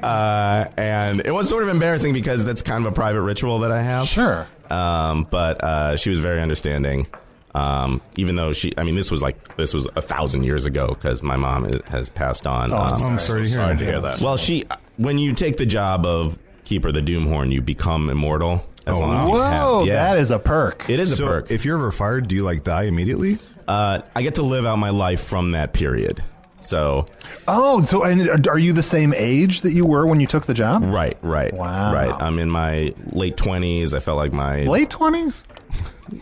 uh, 0.04 0.66
and 0.78 1.22
it 1.26 1.32
was 1.32 1.48
sort 1.48 1.64
of 1.64 1.70
embarrassing 1.70 2.12
because 2.14 2.44
that's 2.44 2.62
kind 2.62 2.86
of 2.86 2.92
a 2.92 2.96
private 2.96 3.22
ritual 3.22 3.60
that 3.60 3.72
I 3.72 3.82
have. 3.82 4.06
Sure. 4.08 4.48
Um, 4.70 5.26
but 5.32 5.64
uh, 5.64 5.96
she 5.98 6.10
was 6.10 6.20
very 6.20 6.42
understanding. 6.42 7.08
Um, 7.56 8.02
even 8.18 8.36
though 8.36 8.54
she, 8.54 8.72
I 8.78 8.84
mean, 8.84 8.96
this 8.96 9.10
was 9.10 9.22
like 9.22 9.56
this 9.56 9.74
was 9.74 9.88
a 9.96 10.02
thousand 10.02 10.44
years 10.44 10.66
ago 10.66 10.90
because 10.90 11.24
my 11.24 11.36
mom 11.38 11.66
i- 11.66 11.90
has 11.90 12.10
passed 12.10 12.46
on. 12.46 12.72
Oh, 12.72 12.78
Um, 12.78 13.02
I'm 13.04 13.18
sorry 13.18 13.44
to 13.44 13.50
hear, 13.50 13.56
Sorry 13.58 13.78
to 13.78 13.84
that. 13.86 13.90
hear 13.92 14.02
that. 14.02 14.22
well, 14.22 14.38
she 14.38 14.66
when 14.98 15.18
you 15.18 15.34
take 15.34 15.58
the 15.58 15.66
job 15.66 16.06
of 16.06 16.38
keeper 16.66 16.90
of 16.90 16.94
the 16.96 17.02
Doomhorn, 17.02 17.52
you 17.52 17.62
become 17.62 18.10
immortal 18.10 18.64
as 18.86 18.98
Oh, 18.98 19.00
long 19.00 19.10
wow. 19.16 19.22
as 19.22 19.28
you 19.28 19.34
Whoa, 19.34 19.80
have. 19.80 19.88
Yeah, 19.88 19.94
that 20.14 20.18
is 20.20 20.30
a 20.32 20.38
perk. 20.38 20.88
it 20.90 21.00
is 21.00 21.18
a 21.20 21.24
perk. 21.24 21.50
if 21.50 21.66
you're 21.66 21.78
ever 21.78 21.92
fired, 21.92 22.28
do 22.28 22.36
you 22.36 22.44
like 22.44 22.64
die 22.64 22.84
immediately? 22.84 23.40
uh, 23.68 24.02
I 24.16 24.22
get 24.22 24.36
to 24.36 24.44
live 24.44 24.66
out 24.66 24.76
my 24.78 24.90
life 24.92 25.22
from 25.24 25.52
that 25.54 25.74
period. 25.74 26.24
So 26.60 27.06
Oh, 27.48 27.82
so 27.84 28.04
and 28.04 28.48
are 28.48 28.60
you 28.60 28.74
the 28.74 28.84
same 28.84 29.14
age 29.16 29.62
that 29.62 29.72
you 29.74 29.86
were 29.86 30.06
when 30.06 30.20
you 30.20 30.28
took 30.28 30.46
the 30.46 30.54
job? 30.54 30.84
right, 30.84 31.18
right, 31.22 31.54
Wow. 31.54 31.94
right. 31.94 32.12
I'm 32.22 32.38
in 32.40 32.50
my 32.50 32.94
late 33.12 33.38
twenties. 33.38 33.94
I 33.94 34.00
felt 34.00 34.18
like 34.18 34.34
my 34.34 34.64
Late 34.64 34.90
twenties? 34.90 35.46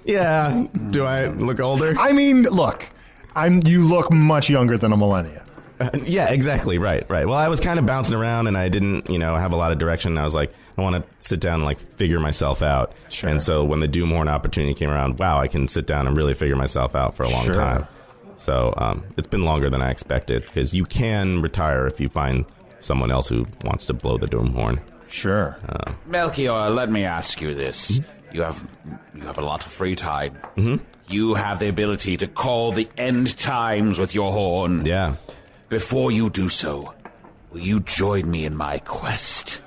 Yeah. 0.05 0.65
Do 0.89 1.05
I 1.05 1.27
look 1.27 1.59
older? 1.59 1.93
I 1.97 2.11
mean, 2.11 2.43
look, 2.43 2.89
I'm. 3.35 3.61
You 3.65 3.83
look 3.83 4.11
much 4.11 4.49
younger 4.49 4.77
than 4.77 4.91
a 4.91 4.97
millennia. 4.97 5.45
Uh, 5.79 5.89
yeah, 6.03 6.29
exactly. 6.29 6.77
Right, 6.79 7.07
right. 7.09 7.27
Well, 7.27 7.37
I 7.37 7.47
was 7.49 7.59
kind 7.59 7.77
of 7.79 7.85
bouncing 7.85 8.15
around 8.15 8.47
and 8.47 8.57
I 8.57 8.67
didn't, 8.67 9.09
you 9.11 9.19
know, 9.19 9.35
have 9.35 9.53
a 9.53 9.55
lot 9.55 9.71
of 9.71 9.77
direction. 9.77 10.17
I 10.17 10.23
was 10.23 10.33
like, 10.33 10.51
I 10.77 10.81
want 10.81 10.95
to 10.95 11.03
sit 11.19 11.39
down 11.39 11.55
and 11.55 11.63
like 11.65 11.79
figure 11.79 12.19
myself 12.19 12.61
out. 12.63 12.93
Sure. 13.09 13.29
And 13.29 13.41
so 13.43 13.63
when 13.63 13.79
the 13.79 13.87
Doomhorn 13.87 14.27
opportunity 14.27 14.73
came 14.73 14.89
around, 14.89 15.19
wow, 15.19 15.39
I 15.39 15.47
can 15.47 15.67
sit 15.67 15.85
down 15.85 16.07
and 16.07 16.17
really 16.17 16.33
figure 16.33 16.55
myself 16.55 16.95
out 16.95 17.13
for 17.15 17.23
a 17.23 17.29
long 17.29 17.45
Sure. 17.45 17.53
time. 17.53 17.87
So 18.37 18.73
um, 18.77 19.03
it's 19.17 19.27
been 19.27 19.43
longer 19.43 19.69
than 19.69 19.81
I 19.81 19.89
expected 19.91 20.45
because 20.45 20.73
you 20.73 20.85
can 20.85 21.41
retire 21.41 21.87
if 21.87 21.99
you 21.99 22.07
find 22.07 22.45
someone 22.79 23.11
else 23.11 23.27
who 23.27 23.45
wants 23.63 23.87
to 23.87 23.93
blow 23.93 24.17
the 24.17 24.27
doom 24.27 24.53
horn. 24.53 24.79
Sure. 25.07 25.57
Melchior, 26.05 26.69
let 26.69 26.89
me 26.89 27.03
ask 27.03 27.41
you 27.41 27.53
this: 27.53 27.99
you 28.31 28.41
have 28.43 28.65
you 29.15 29.21
have 29.21 29.37
a 29.37 29.41
lot 29.41 29.65
of 29.65 29.71
free 29.71 29.95
time. 29.95 30.37
Mm-hmm. 30.55 30.83
You 31.09 31.33
have 31.35 31.59
the 31.59 31.69
ability 31.69 32.17
to 32.17 32.27
call 32.27 32.71
the 32.71 32.87
end 32.97 33.37
times 33.37 33.97
with 33.97 34.13
your 34.13 34.31
horn. 34.31 34.85
Yeah. 34.85 35.15
Before 35.69 36.11
you 36.11 36.29
do 36.29 36.47
so, 36.49 36.93
will 37.51 37.61
you 37.61 37.79
join 37.79 38.29
me 38.29 38.45
in 38.45 38.55
my 38.55 38.79
quest? 38.79 39.61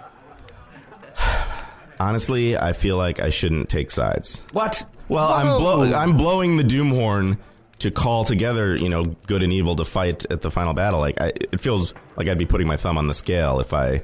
Honestly, 2.01 2.57
I 2.57 2.73
feel 2.73 2.97
like 2.97 3.21
I 3.21 3.31
shouldn't 3.31 3.69
take 3.69 3.91
sides. 3.91 4.47
What? 4.53 4.87
Well, 5.09 5.29
I'm 5.29 5.59
blow- 5.59 5.93
I'm 5.93 6.17
blowing 6.17 6.57
the 6.57 6.65
doom 6.65 6.91
horn 6.91 7.39
to 7.81 7.91
call 7.91 8.25
together, 8.25 8.77
you 8.77 8.89
know, 8.89 9.05
good 9.27 9.43
and 9.43 9.53
evil 9.53 9.77
to 9.77 9.85
fight 9.85 10.25
at 10.31 10.41
the 10.41 10.51
final 10.51 10.73
battle. 10.75 11.01
Like, 11.01 11.21
I, 11.21 11.33
it 11.37 11.61
feels 11.61 11.93
like 12.17 12.29
I'd 12.29 12.39
be 12.39 12.47
putting 12.47 12.67
my 12.67 12.77
thumb 12.77 12.97
on 12.99 13.07
the 13.07 13.15
scale 13.15 13.61
if 13.61 13.73
I, 13.73 14.03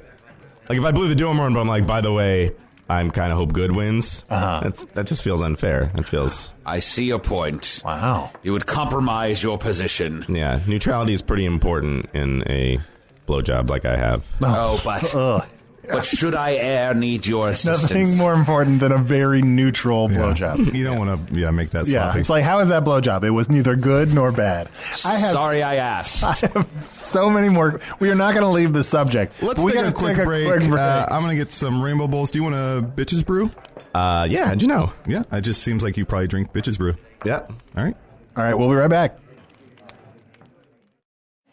like, 0.69 0.77
if 0.77 0.83
I 0.83 0.91
blew 0.91 1.07
the 1.07 1.15
doom 1.15 1.37
horn, 1.37 1.53
but 1.53 1.59
I'm 1.61 1.67
like, 1.67 1.87
by 1.87 2.01
the 2.01 2.11
way, 2.11 2.51
I'm 2.89 3.11
kind 3.11 3.31
of 3.31 3.37
hope 3.37 3.53
good 3.53 3.71
wins. 3.71 4.23
Uh-huh. 4.29 4.61
That's 4.63 4.85
that 4.93 5.07
just 5.07 5.21
feels 5.21 5.41
unfair. 5.41 5.91
It 5.95 6.07
feels, 6.07 6.53
I 6.65 6.79
see 6.79 7.05
your 7.05 7.19
point. 7.19 7.81
Wow. 7.83 8.31
You 8.43 8.53
would 8.53 8.65
compromise 8.65 9.43
your 9.43 9.57
position. 9.57 10.25
yeah, 10.29 10.59
neutrality 10.67 11.13
is 11.13 11.21
pretty 11.21 11.45
important 11.45 12.09
in 12.13 12.43
a 12.49 12.79
blowjob 13.27 13.69
like 13.69 13.85
I 13.85 13.97
have. 13.97 14.25
Oh, 14.41 14.79
but 14.85 15.13
Ugh. 15.13 15.45
But 15.89 16.05
should 16.05 16.35
I 16.35 16.55
e'er 16.55 16.93
need 16.93 17.25
your 17.25 17.49
assistance? 17.51 17.91
Nothing 17.91 18.17
more 18.17 18.33
important 18.33 18.79
than 18.79 18.91
a 18.91 18.97
very 18.97 19.41
neutral 19.41 20.07
blowjob. 20.09 20.73
You 20.75 20.83
don't 20.83 20.97
want 20.99 21.29
to, 21.33 21.39
yeah, 21.39 21.51
make 21.51 21.69
that 21.71 21.87
Yeah, 21.87 22.03
sloppy. 22.05 22.19
it's 22.19 22.29
like 22.29 22.43
how 22.43 22.59
is 22.59 22.69
that 22.69 22.83
blowjob? 22.83 23.23
It 23.23 23.31
was 23.31 23.49
neither 23.49 23.75
good 23.75 24.13
nor 24.13 24.31
bad. 24.31 24.69
I 25.05 25.15
have 25.15 25.31
Sorry, 25.31 25.63
I 25.63 25.75
asked. 25.97 26.23
I 26.23 26.33
have 26.47 26.67
so 26.85 27.29
many 27.29 27.49
more. 27.49 27.79
We 27.99 28.09
are 28.11 28.15
not 28.15 28.33
going 28.33 28.43
to 28.43 28.49
leave 28.51 28.73
the 28.73 28.83
subject. 28.83 29.41
Let's 29.41 29.59
we 29.61 29.71
take 29.71 29.81
gotta 29.81 29.95
a 29.95 29.99
quick 29.99 30.15
take 30.17 30.25
break. 30.25 30.47
quick 30.47 30.59
break. 30.69 30.79
Uh, 30.79 31.07
I'm 31.09 31.21
going 31.21 31.37
to 31.37 31.43
get 31.43 31.51
some 31.51 31.81
Rainbow 31.81 32.07
Bowls. 32.07 32.31
Do 32.31 32.39
you 32.39 32.43
want 32.43 32.55
a 32.55 32.85
Bitches 32.85 33.25
Brew? 33.25 33.49
Uh, 33.95 34.27
yeah, 34.29 34.47
how'd 34.47 34.61
you 34.61 34.67
know? 34.67 34.93
Yeah, 35.07 35.23
it 35.31 35.41
just 35.41 35.63
seems 35.63 35.81
like 35.83 35.97
you 35.97 36.05
probably 36.05 36.27
drink 36.27 36.51
Bitches 36.53 36.77
Brew. 36.77 36.95
Yeah. 37.25 37.39
All 37.39 37.83
right. 37.83 37.95
All 38.35 38.43
right, 38.43 38.53
we'll 38.53 38.69
be 38.69 38.75
right 38.75 38.89
back. 38.89 39.17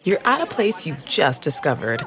You're 0.03 0.19
at 0.27 0.43
a 0.43 0.47
place 0.47 0.87
you 0.87 0.97
just 1.07 1.43
discovered. 1.43 2.07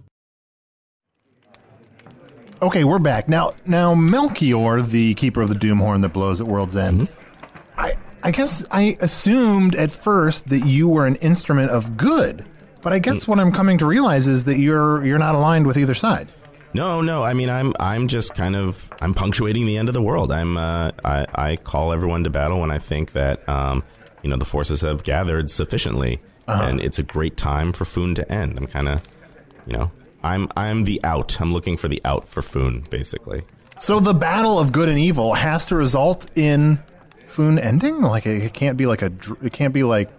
Okay, 2.61 2.83
we're 2.83 2.99
back 2.99 3.27
now. 3.27 3.53
Now, 3.65 3.95
Melchior, 3.95 4.81
the 4.83 5.15
keeper 5.15 5.41
of 5.41 5.49
the 5.49 5.55
Doomhorn 5.55 6.01
that 6.03 6.09
blows 6.09 6.39
at 6.41 6.47
World's 6.47 6.75
End, 6.75 7.09
I 7.77 7.93
I 8.21 8.31
guess 8.31 8.63
I 8.69 8.97
assumed 8.99 9.73
at 9.75 9.91
first 9.91 10.47
that 10.49 10.65
you 10.65 10.87
were 10.87 11.07
an 11.07 11.15
instrument 11.17 11.71
of 11.71 11.97
good, 11.97 12.45
but 12.83 12.93
I 12.93 12.99
guess 12.99 13.27
what 13.27 13.39
I'm 13.39 13.51
coming 13.51 13.79
to 13.79 13.85
realize 13.87 14.27
is 14.27 14.43
that 14.43 14.59
you're 14.59 15.03
you're 15.03 15.17
not 15.17 15.33
aligned 15.33 15.65
with 15.65 15.75
either 15.77 15.95
side. 15.95 16.31
No, 16.73 17.01
no. 17.01 17.23
I 17.23 17.33
mean, 17.33 17.49
I'm 17.49 17.73
I'm 17.79 18.07
just 18.07 18.35
kind 18.35 18.55
of 18.55 18.91
I'm 19.01 19.15
punctuating 19.15 19.65
the 19.65 19.77
end 19.77 19.89
of 19.89 19.93
the 19.93 20.01
world. 20.01 20.31
I'm 20.31 20.55
uh, 20.55 20.91
I 21.03 21.25
I 21.33 21.55
call 21.55 21.91
everyone 21.93 22.23
to 22.25 22.29
battle 22.29 22.59
when 22.61 22.69
I 22.69 22.77
think 22.77 23.13
that 23.13 23.47
um, 23.49 23.83
you 24.21 24.29
know 24.29 24.37
the 24.37 24.45
forces 24.45 24.81
have 24.81 25.01
gathered 25.03 25.49
sufficiently, 25.49 26.19
Uh-huh. 26.47 26.63
and 26.63 26.79
it's 26.79 26.99
a 26.99 27.03
great 27.03 27.37
time 27.37 27.73
for 27.73 27.85
Foon 27.85 28.13
to 28.15 28.31
end. 28.31 28.55
I'm 28.59 28.67
kind 28.67 28.87
of, 28.87 29.01
you 29.65 29.73
know, 29.73 29.91
I'm 30.23 30.49
I'm 30.55 30.83
the 30.83 31.03
out. 31.03 31.39
I'm 31.41 31.53
looking 31.53 31.77
for 31.77 31.87
the 31.87 32.01
out 32.05 32.27
for 32.27 32.41
Foon, 32.41 32.85
basically. 32.89 33.43
So 33.79 33.99
the 33.99 34.13
battle 34.13 34.59
of 34.59 34.71
good 34.71 34.89
and 34.89 34.99
evil 34.99 35.33
has 35.33 35.65
to 35.67 35.75
result 35.75 36.27
in 36.37 36.79
Foon 37.27 37.57
ending. 37.57 38.01
Like 38.01 38.25
it, 38.25 38.43
it 38.43 38.53
can't 38.53 38.77
be 38.77 38.85
like 38.85 39.01
a 39.01 39.11
it 39.41 39.53
can't 39.53 39.73
be 39.73 39.83
like 39.83 40.09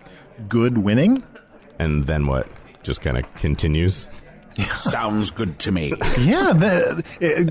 good 0.49 0.78
winning. 0.78 1.23
And 1.78 2.04
then 2.04 2.26
what? 2.26 2.49
Just 2.82 3.00
kind 3.00 3.16
of 3.16 3.35
continues. 3.37 4.09
Sounds 4.76 5.30
good 5.30 5.59
to 5.61 5.73
me. 5.73 5.92
Yeah, 6.18 6.52
the, 6.52 7.02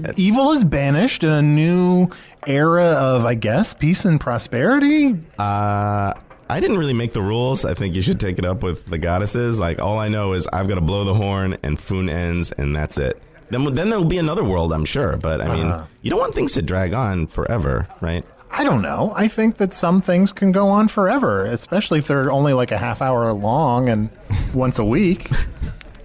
uh, 0.09 0.13
evil 0.17 0.51
is 0.51 0.63
banished 0.63 1.23
in 1.23 1.31
a 1.31 1.41
new 1.41 2.09
era 2.45 2.85
of, 2.85 3.25
I 3.25 3.33
guess, 3.33 3.73
peace 3.73 4.05
and 4.05 4.19
prosperity. 4.19 5.17
Uh, 5.39 6.13
I 6.51 6.59
didn't 6.59 6.77
really 6.77 6.93
make 6.93 7.13
the 7.13 7.21
rules. 7.21 7.63
I 7.65 7.73
think 7.73 7.95
you 7.95 8.01
should 8.01 8.19
take 8.19 8.37
it 8.37 8.45
up 8.45 8.61
with 8.61 8.85
the 8.85 8.97
goddesses. 8.97 9.59
Like 9.59 9.79
all 9.79 9.97
I 9.99 10.09
know 10.09 10.33
is 10.33 10.47
I've 10.51 10.67
got 10.67 10.75
to 10.75 10.81
blow 10.81 11.03
the 11.05 11.13
horn 11.13 11.57
and 11.63 11.79
Foon 11.79 12.09
ends, 12.09 12.51
and 12.51 12.75
that's 12.75 12.97
it. 12.97 13.21
Then 13.49 13.73
then 13.73 13.89
there 13.89 13.97
will 13.99 14.05
be 14.05 14.17
another 14.17 14.43
world, 14.43 14.71
I'm 14.73 14.85
sure. 14.85 15.17
But 15.17 15.41
I 15.41 15.55
mean, 15.55 15.67
Uh-huh. 15.67 15.85
you 16.01 16.09
don't 16.09 16.19
want 16.19 16.33
things 16.33 16.53
to 16.53 16.61
drag 16.61 16.93
on 16.93 17.27
forever, 17.27 17.87
right? 18.01 18.25
I 18.51 18.65
don't 18.65 18.81
know. 18.81 19.13
I 19.15 19.29
think 19.29 19.57
that 19.57 19.73
some 19.73 20.01
things 20.01 20.33
can 20.33 20.51
go 20.51 20.67
on 20.67 20.89
forever, 20.89 21.45
especially 21.45 21.99
if 21.99 22.07
they're 22.07 22.29
only 22.29 22.51
like 22.53 22.71
a 22.71 22.77
half 22.77 23.01
hour 23.01 23.31
long 23.31 23.87
and 23.87 24.09
once 24.53 24.77
a 24.79 24.85
week. 24.85 25.29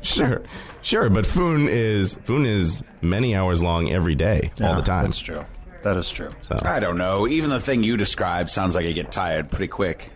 Sure, 0.02 0.42
sure. 0.82 1.10
But 1.10 1.26
Foon 1.26 1.66
is 1.68 2.14
Foon 2.22 2.46
is 2.46 2.80
many 3.02 3.34
hours 3.34 3.60
long 3.60 3.90
every 3.90 4.14
day, 4.14 4.52
all 4.62 4.76
the 4.76 4.82
time. 4.82 5.02
That's 5.06 5.18
true. 5.18 5.44
That 5.82 5.96
is 5.96 6.08
true. 6.08 6.30
So 6.42 6.60
I 6.62 6.78
don't 6.78 6.96
know. 6.96 7.26
Even 7.26 7.50
the 7.50 7.58
thing 7.58 7.82
you 7.82 7.96
described 7.96 8.50
sounds 8.50 8.76
like 8.76 8.84
you 8.86 8.94
get 8.94 9.10
tired 9.10 9.50
pretty 9.50 9.66
quick. 9.66 10.10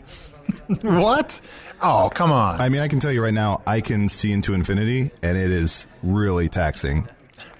what? 0.83 1.41
Oh, 1.83 2.11
come 2.15 2.33
on. 2.33 2.61
I 2.61 2.69
mean, 2.69 2.81
I 2.83 2.89
can 2.89 3.01
tell 3.01 3.13
you 3.13 3.23
right 3.23 3.35
now, 3.35 3.63
I 3.67 3.81
can 3.81 4.09
see 4.09 4.33
into 4.33 4.55
infinity, 4.55 5.11
and 5.23 5.37
it 5.37 5.51
is 5.51 5.87
really 6.03 6.49
taxing. 6.49 7.09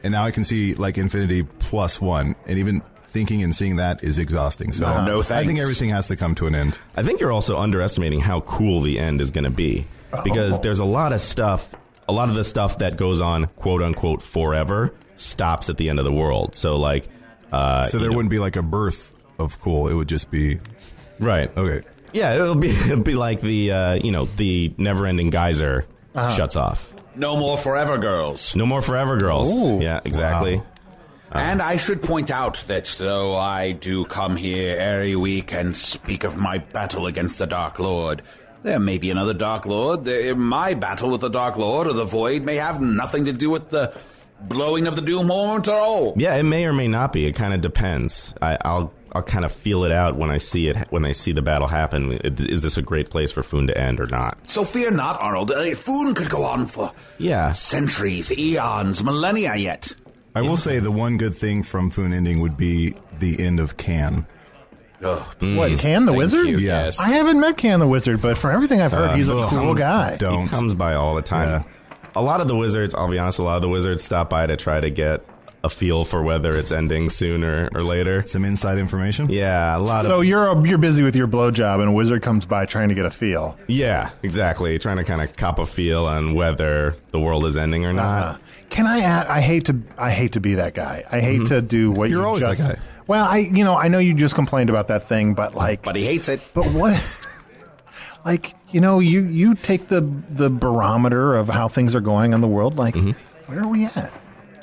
And 0.03 0.13
now 0.13 0.25
I 0.25 0.31
can 0.31 0.45
see 0.45 0.75
like 0.75 0.99
infinity 0.99 1.43
plus 1.59 2.01
one, 2.01 2.35
and 2.47 2.59
even 2.59 2.83
thinking 3.05 3.43
and 3.43 3.55
seeing 3.55 3.77
that 3.77 4.05
is 4.05 4.19
exhausting. 4.19 4.73
So 4.73 4.87
No, 4.87 5.05
no 5.05 5.19
I 5.21 5.45
think 5.45 5.59
everything 5.59 5.91
has 5.91 6.09
to 6.09 6.17
come 6.17 6.35
to 6.37 6.47
an 6.47 6.55
end. 6.55 6.79
I 6.97 7.03
think 7.03 7.21
you're 7.21 7.33
also 7.33 7.59
underestimating 7.59 8.21
how 8.21 8.41
cool 8.43 8.83
the 8.83 8.99
end 9.01 9.21
is 9.21 9.31
going 9.33 9.45
to 9.45 9.51
be 9.51 9.85
because 10.23 10.59
Oh. 10.59 10.63
there's 10.63 10.79
a 10.79 10.85
lot 10.85 11.13
of 11.13 11.21
stuff, 11.21 11.75
a 12.09 12.13
lot 12.13 12.29
of 12.29 12.37
the 12.37 12.45
stuff 12.45 12.79
that 12.79 12.97
goes 12.97 13.21
on 13.21 13.47
quote 13.47 13.83
unquote 13.83 14.23
forever 14.23 14.95
stops 15.17 15.69
at 15.69 15.77
the 15.77 15.91
end 15.91 15.99
of 15.99 16.05
the 16.05 16.13
world. 16.13 16.55
So 16.55 16.77
like, 16.77 17.09
uh, 17.53 17.85
so 17.89 17.97
you 17.99 18.03
there 18.03 18.11
know- 18.11 18.17
wouldn't 18.17 18.31
be 18.31 18.39
like 18.39 18.55
a 18.57 18.63
birth 18.63 19.13
of 19.41 19.61
cool. 19.61 19.89
It 19.89 19.95
would 19.95 20.09
just 20.09 20.31
be 20.31 20.61
right. 21.19 21.51
Okay. 21.57 21.85
Yeah, 22.13 22.35
it'll 22.35 22.55
be 22.57 22.71
it'll 22.91 23.01
be 23.03 23.15
like 23.15 23.41
the 23.41 23.73
uh, 23.73 23.95
you 23.95 24.13
know 24.13 24.27
the 24.37 24.73
never-ending 24.79 25.31
geyser 25.31 25.87
Uh-huh. 26.15 26.31
shuts 26.31 26.57
off. 26.57 26.93
No 27.17 27.37
more 27.37 27.59
forever 27.59 27.99
girls. 27.99 28.55
No 28.57 28.67
more 28.67 28.83
forever 28.83 29.17
girls. 29.19 29.49
Ooh. 29.71 29.81
yeah, 29.81 30.01
exactly. 30.05 30.63
and 31.33 31.61
I 31.63 31.77
should 31.77 32.03
point 32.03 32.31
out 32.31 32.65
that 32.67 32.87
though 32.99 33.37
I 33.37 33.73
do 33.73 34.05
come 34.05 34.37
here 34.37 34.77
every 34.79 35.15
week 35.17 35.53
and 35.53 35.77
speak 35.77 36.25
of 36.25 36.37
my 36.37 36.59
battle 36.59 37.07
against 37.07 37.39
the 37.39 37.47
Dark 37.47 37.79
Lord, 37.79 38.23
there 38.63 38.81
may 38.81 38.99
be 38.99 39.11
another 39.11 39.35
Dark 39.35 39.67
Lord. 39.67 40.05
There- 40.05 40.35
My 40.35 40.75
battle 40.75 41.11
with 41.11 41.21
the 41.21 41.29
Dark 41.31 41.57
Lord 41.57 41.87
or 41.87 41.93
the 41.93 42.05
Void 42.05 42.43
may 42.43 42.57
have 42.57 42.81
nothing 42.81 43.25
to 43.27 43.33
do 43.33 43.51
with 43.51 43.71
the 43.71 43.93
blowing 44.41 44.87
of 44.87 44.97
the 44.97 45.03
Doom 45.03 45.29
horn 45.29 45.61
at 45.61 45.69
all. 45.69 46.15
Yeah, 46.17 46.35
it 46.37 46.43
may 46.45 46.65
or 46.67 46.73
may 46.73 46.89
not 46.89 47.13
be. 47.13 47.27
It 47.27 47.33
kind 47.33 47.53
of 47.55 47.61
depends. 47.61 48.35
I, 48.43 48.57
I'll 48.65 48.93
I'll 49.13 49.23
kind 49.23 49.45
of 49.45 49.51
feel 49.53 49.85
it 49.85 49.91
out 49.91 50.17
when 50.17 50.31
I 50.31 50.37
see 50.37 50.69
it 50.69 50.77
when 50.91 51.05
I 51.05 51.13
see 51.13 51.33
the 51.33 51.43
battle 51.43 51.67
happen. 51.69 52.13
Is 52.13 52.63
this 52.63 52.77
a 52.77 52.83
great 52.83 53.11
place 53.11 53.33
for 53.33 53.43
Foon 53.43 53.67
to 53.67 53.77
end 53.77 53.99
or 54.01 54.07
not? 54.07 54.39
So 54.49 54.65
fear 54.65 54.91
not, 54.91 55.21
Arnold. 55.21 55.51
Uh, 55.51 55.75
Foon 55.75 56.15
could 56.15 56.31
go 56.31 56.45
on 56.45 56.67
for 56.67 56.93
Yeah. 57.19 57.53
centuries, 57.53 58.31
eons, 58.33 59.03
millennia 59.03 59.57
yet. 59.57 59.95
I 60.35 60.43
will 60.43 60.57
say 60.57 60.79
the 60.79 60.93
one 60.93 61.17
good 61.17 61.35
thing 61.35 61.65
from 61.65 61.91
Foon 61.91 62.13
ending 62.13 62.41
would 62.41 62.57
be 62.57 62.95
the 63.19 63.41
end 63.45 63.59
of 63.59 63.77
Can. 63.77 64.27
Oh, 65.03 65.29
What, 65.41 65.77
Can 65.79 66.05
the 66.05 66.13
Wizard? 66.13 66.47
Yes. 66.61 67.01
I 67.01 67.09
haven't 67.09 67.41
met 67.41 67.57
Can 67.57 67.81
the 67.81 67.89
Wizard, 67.89 68.21
but 68.23 68.37
from 68.39 68.55
everything 68.55 68.81
I've 68.83 68.93
heard, 68.93 69.11
Uh, 69.11 69.15
he's 69.15 69.29
a 69.29 69.35
he 69.35 69.49
cool 69.49 69.75
comes- 69.75 69.81
guy. 69.81 70.13
He 70.43 70.47
comes 70.49 70.75
by 70.75 70.95
all 70.95 71.15
the 71.15 71.23
time. 71.23 71.65
A 72.15 72.23
lot 72.23 72.41
of 72.41 72.49
the 72.49 72.57
wizards, 72.57 72.95
I'll 72.95 73.09
be 73.09 73.19
honest, 73.19 73.39
a 73.39 73.43
lot 73.43 73.57
of 73.57 73.63
the 73.63 73.69
wizards 73.69 74.05
stop 74.05 74.29
by 74.31 74.47
to 74.47 74.57
try 74.57 74.79
to 74.81 74.91
get 74.91 75.25
a 75.63 75.69
feel 75.69 76.05
for 76.07 76.23
whether 76.23 76.53
it's 76.57 76.73
ending 76.73 77.11
sooner 77.11 77.69
or 77.75 77.83
later. 77.83 78.25
Some 78.27 78.45
inside 78.45 78.79
information. 78.79 79.29
Yeah, 79.29 79.77
a 79.77 79.79
lot 79.79 80.05
So 80.05 80.21
of. 80.21 80.25
you're 80.27 80.67
you're 80.67 80.79
busy 80.79 81.03
with 81.03 81.15
your 81.15 81.29
blowjob, 81.29 81.81
and 81.81 81.89
a 81.91 81.93
wizard 81.93 82.23
comes 82.23 82.47
by 82.47 82.65
trying 82.67 82.89
to 82.89 82.95
get 82.95 83.05
a 83.07 83.11
feel. 83.11 83.59
Yeah, 83.67 84.11
exactly. 84.23 84.79
Trying 84.79 84.97
to 84.97 85.05
kind 85.05 85.21
of 85.21 85.37
cop 85.37 85.59
a 85.59 85.67
feel 85.67 86.07
on 86.07 86.35
whether 86.35 86.97
the 87.11 87.21
world 87.21 87.45
is 87.47 87.57
ending 87.57 87.85
or 87.85 87.93
not. 87.93 88.23
Uh, 88.25 88.39
can 88.71 88.87
I 88.87 89.01
add? 89.01 89.27
I 89.27 89.41
hate 89.41 89.67
to. 89.67 89.81
I 89.99 90.11
hate 90.11 90.33
to 90.33 90.41
be 90.41 90.55
that 90.55 90.75
guy. 90.75 91.05
I 91.11 91.21
hate 91.21 91.41
Mhm. 91.43 91.49
to 91.49 91.61
do 91.63 91.91
what 91.91 92.09
You're 92.09 92.21
you 92.21 92.27
always 92.27 92.41
that 92.43 92.57
guy. 92.77 92.77
Well, 93.07 93.25
I 93.25 93.39
you 93.39 93.65
know 93.65 93.77
I 93.77 93.89
know 93.89 93.99
you 93.99 94.15
just 94.15 94.35
complained 94.37 94.71
about 94.71 94.89
that 94.89 95.05
thing, 95.09 95.35
but 95.35 95.55
like, 95.55 95.83
but 95.83 95.97
he 95.97 96.05
hates 96.05 96.29
it. 96.29 96.41
But 96.55 96.67
what? 96.73 96.95
like 98.25 98.55
you 98.71 98.81
know 98.81 98.99
you 99.01 99.23
you 99.25 99.55
take 99.55 99.89
the 99.89 100.01
the 100.29 100.49
barometer 100.51 101.35
of 101.35 101.49
how 101.49 101.69
things 101.69 101.95
are 101.95 102.01
going 102.01 102.33
on 102.35 102.41
the 102.41 102.49
world. 102.49 102.79
Like, 102.79 102.95
Mm-hmm. 102.95 103.11
where 103.53 103.61
are 103.63 103.69
we 103.69 103.85
at? 103.87 104.13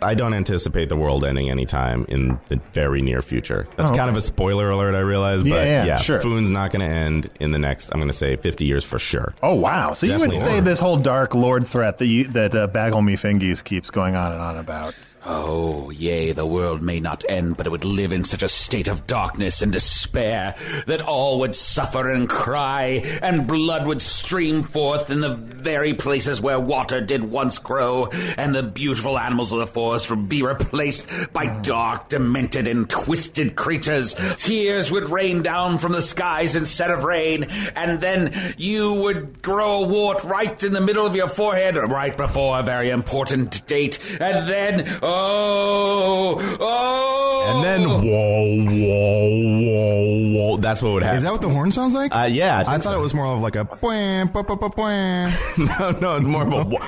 I 0.02 0.14
don't 0.14 0.34
anticipate 0.34 0.90
the 0.90 0.96
world 0.96 1.24
ending 1.24 1.50
anytime 1.50 2.06
in 2.10 2.40
the 2.50 2.60
very 2.74 3.02
near 3.02 3.22
future. 3.22 3.68
That's 3.78 3.92
Oh, 3.92 3.96
kind 3.96 4.10
of 4.10 4.16
a 4.16 4.22
spoiler 4.22 4.70
alert, 4.70 4.96
I 4.96 5.00
realize, 5.00 5.44
but 5.44 5.50
Yeah, 5.50 5.64
yeah, 5.64 5.86
yeah, 5.86 5.98
sure. 5.98 6.22
Foon's 6.22 6.52
not 6.52 6.72
going 6.72 6.88
to 6.88 6.94
end 6.94 7.30
in 7.40 7.52
the 7.52 7.60
next, 7.60 7.90
I'm 7.92 8.00
going 8.00 8.10
to 8.10 8.14
say, 8.18 8.36
50 8.36 8.66
years 8.66 8.84
for 8.86 9.00
sure. 9.00 9.34
Oh 9.42 9.56
wow! 9.56 9.94
So 9.94 10.08
you 10.08 10.20
would 10.20 10.32
say 10.32 10.54
more. 10.54 10.62
this 10.62 10.80
whole 10.80 10.98
Dark 10.98 11.34
Lord 11.36 11.68
threat 11.68 11.98
that 12.00 12.06
you, 12.08 12.26
that 12.30 12.54
uh, 12.56 12.68
Bagel 12.68 13.02
Me 13.02 13.16
Fingies 13.16 13.64
keeps 13.64 13.90
going 13.90 14.16
on 14.16 14.32
and 14.32 14.42
on 14.42 14.58
about. 14.58 14.94
Oh, 15.30 15.90
yea, 15.90 16.32
the 16.32 16.46
world 16.46 16.82
may 16.82 17.02
not 17.02 17.26
end, 17.28 17.58
but 17.58 17.68
it 17.68 17.70
would 17.70 17.84
live 17.84 18.14
in 18.14 18.24
such 18.24 18.44
a 18.44 18.48
state 18.48 18.88
of 18.88 19.06
darkness 19.08 19.62
and 19.62 19.74
despair 19.74 20.56
that 20.86 21.02
all 21.02 21.40
would 21.40 21.54
suffer 21.54 22.10
and 22.10 22.30
cry, 22.30 23.02
and 23.22 23.46
blood 23.46 23.86
would 23.86 24.02
stream 24.02 24.64
forth 24.64 25.10
in 25.10 25.20
the 25.20 25.36
very 25.36 25.94
places 25.94 26.40
where 26.40 26.62
water 26.62 27.02
did 27.02 27.26
once 27.26 27.60
grow, 27.60 28.06
and 28.38 28.56
the 28.56 28.64
beautiful 28.64 29.20
animals 29.20 29.52
of 29.52 29.60
the 29.60 29.68
forest 29.68 30.10
would 30.10 30.30
be 30.30 30.44
replaced 30.44 31.10
by 31.34 31.60
dark, 31.62 32.08
demented, 32.08 32.66
and 32.66 32.90
twisted 32.90 33.58
creatures. 33.58 34.16
Tears 34.38 34.94
would 34.94 35.10
rain 35.10 35.42
down 35.42 35.78
from 35.78 35.92
the 35.92 36.02
skies 36.02 36.56
instead 36.56 36.90
of 36.90 37.04
rain, 37.04 37.44
and 37.76 38.00
then 38.00 38.56
you 38.58 38.94
would 39.02 39.42
grow 39.42 39.84
a 39.84 39.88
wart 39.88 40.24
right 40.24 40.64
in 40.64 40.72
the 40.72 40.80
middle 40.80 41.06
of 41.06 41.18
your 41.18 41.28
forehead, 41.28 41.76
right 41.76 42.16
before 42.16 42.60
a 42.60 42.64
very 42.64 42.92
important 42.92 43.68
date, 43.68 44.00
and 44.22 44.48
then, 44.48 45.00
oh, 45.02 45.17
oh, 45.18 46.58
oh. 46.60 47.44
And 47.50 47.64
then, 47.64 47.88
whoa, 47.88 48.66
whoa, 48.66 49.62
whoa, 49.62 50.50
whoa. 50.52 50.58
That's 50.58 50.82
what 50.82 50.94
would 50.94 51.04
happen. 51.04 51.18
Is 51.18 51.24
that 51.24 51.32
what 51.32 51.42
the 51.42 51.50
horn 51.50 51.72
sounds 51.72 51.94
like? 51.94 52.14
Uh, 52.16 52.28
yeah. 52.30 52.64
I 52.68 52.78
thought 52.78 52.96
it 52.96 53.00
was 53.00 53.14
more 53.14 53.26
of 53.26 53.40
like 53.40 53.56
a. 53.56 53.64
no, 53.82 55.92
no, 55.92 56.18
it's 56.18 56.28
more 56.28 56.44
of 56.44 56.54
a 56.54 56.64
whoa. 56.64 56.80